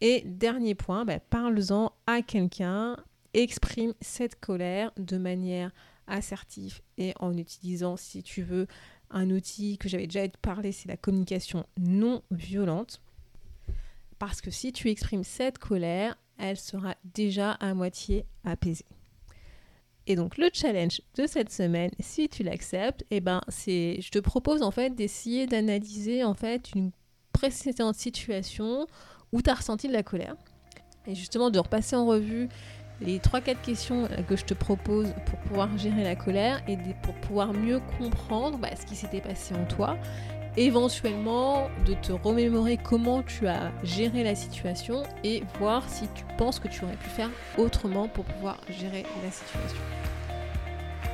Et 0.00 0.22
dernier 0.24 0.76
point, 0.76 1.04
bah, 1.04 1.18
parle-en 1.18 1.90
à 2.06 2.22
quelqu'un, 2.22 2.96
exprime 3.34 3.94
cette 4.00 4.38
colère 4.38 4.92
de 4.96 5.18
manière 5.18 5.72
assertive 6.06 6.82
et 6.98 7.14
en 7.18 7.36
utilisant, 7.36 7.96
si 7.96 8.22
tu 8.22 8.42
veux, 8.42 8.68
un 9.10 9.30
outil 9.30 9.76
que 9.76 9.88
j'avais 9.88 10.06
déjà 10.06 10.28
parlé, 10.40 10.70
c'est 10.70 10.88
la 10.88 10.96
communication 10.96 11.66
non 11.80 12.22
violente. 12.30 13.02
Parce 14.20 14.40
que 14.40 14.52
si 14.52 14.72
tu 14.72 14.88
exprimes 14.88 15.24
cette 15.24 15.58
colère, 15.58 16.16
elle 16.38 16.58
sera 16.58 16.94
déjà 17.02 17.54
à 17.54 17.74
moitié 17.74 18.24
apaisée. 18.44 18.86
Et 20.08 20.16
donc 20.16 20.38
le 20.38 20.48
challenge 20.50 21.02
de 21.16 21.26
cette 21.26 21.52
semaine, 21.52 21.90
si 22.00 22.30
tu 22.30 22.42
l'acceptes, 22.42 23.04
eh 23.10 23.20
ben 23.20 23.42
c'est, 23.48 23.98
je 24.00 24.10
te 24.10 24.18
propose 24.18 24.62
en 24.62 24.70
fait 24.70 24.94
d'essayer 24.94 25.46
d'analyser 25.46 26.24
en 26.24 26.32
fait 26.32 26.70
une 26.74 26.92
précédente 27.34 27.94
situation 27.94 28.86
où 29.32 29.42
tu 29.42 29.50
as 29.50 29.54
ressenti 29.54 29.86
de 29.86 29.92
la 29.92 30.02
colère. 30.02 30.34
Et 31.06 31.14
justement 31.14 31.50
de 31.50 31.58
repasser 31.58 31.94
en 31.94 32.06
revue 32.06 32.48
les 33.02 33.18
3-4 33.18 33.60
questions 33.60 34.08
que 34.26 34.34
je 34.34 34.46
te 34.46 34.54
propose 34.54 35.12
pour 35.26 35.38
pouvoir 35.40 35.76
gérer 35.76 36.02
la 36.02 36.16
colère 36.16 36.62
et 36.66 36.78
pour 37.02 37.14
pouvoir 37.16 37.52
mieux 37.52 37.80
comprendre 37.98 38.56
bah, 38.56 38.70
ce 38.80 38.86
qui 38.86 38.96
s'était 38.96 39.20
passé 39.20 39.54
en 39.54 39.66
toi 39.66 39.98
éventuellement 40.58 41.70
de 41.86 41.94
te 41.94 42.12
remémorer 42.12 42.76
comment 42.76 43.22
tu 43.22 43.46
as 43.46 43.70
géré 43.84 44.24
la 44.24 44.34
situation 44.34 45.04
et 45.22 45.42
voir 45.58 45.88
si 45.88 46.08
tu 46.14 46.24
penses 46.36 46.58
que 46.58 46.68
tu 46.68 46.84
aurais 46.84 46.96
pu 46.96 47.08
faire 47.08 47.30
autrement 47.56 48.08
pour 48.08 48.24
pouvoir 48.24 48.58
gérer 48.68 49.04
la 49.22 49.30
situation. 49.30 49.78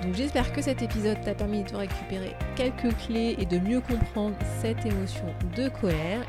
Donc 0.02 0.14
j'espère 0.14 0.52
que 0.52 0.62
cet 0.62 0.82
épisode 0.82 1.20
t'a 1.22 1.34
permis 1.34 1.62
de 1.62 1.76
récupérer 1.76 2.34
quelques 2.56 2.94
clés 3.06 3.36
et 3.38 3.44
de 3.44 3.58
mieux 3.58 3.80
comprendre 3.80 4.34
cette 4.60 4.84
émotion 4.84 5.26
de 5.56 5.68
colère. 5.68 6.22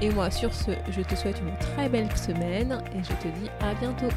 Et 0.00 0.10
moi 0.10 0.30
sur 0.30 0.52
ce, 0.52 0.72
je 0.90 1.02
te 1.02 1.14
souhaite 1.14 1.40
une 1.40 1.56
très 1.58 1.88
belle 1.88 2.14
semaine 2.16 2.82
et 2.94 3.02
je 3.02 3.12
te 3.22 3.28
dis 3.38 3.50
à 3.60 3.74
bientôt. 3.74 4.14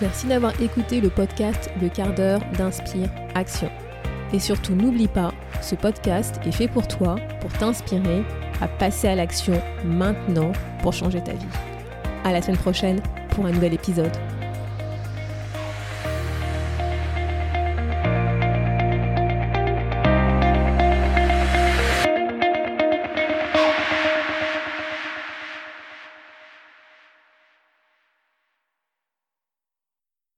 Merci 0.00 0.26
d'avoir 0.26 0.58
écouté 0.60 1.00
le 1.00 1.10
podcast 1.10 1.70
Le 1.80 1.88
quart 1.88 2.14
d'heure 2.14 2.40
d'Inspire 2.56 3.10
Action. 3.34 3.70
Et 4.32 4.38
surtout, 4.38 4.74
n'oublie 4.74 5.08
pas, 5.08 5.32
ce 5.62 5.74
podcast 5.74 6.38
est 6.44 6.52
fait 6.52 6.68
pour 6.68 6.86
toi, 6.86 7.16
pour 7.40 7.52
t'inspirer 7.52 8.22
à 8.60 8.68
passer 8.68 9.08
à 9.08 9.14
l'action 9.14 9.60
maintenant 9.84 10.52
pour 10.82 10.92
changer 10.92 11.22
ta 11.22 11.32
vie. 11.32 11.46
À 12.24 12.32
la 12.32 12.42
semaine 12.42 12.58
prochaine 12.58 13.00
pour 13.30 13.46
un 13.46 13.52
nouvel 13.52 13.74
épisode. 13.74 14.16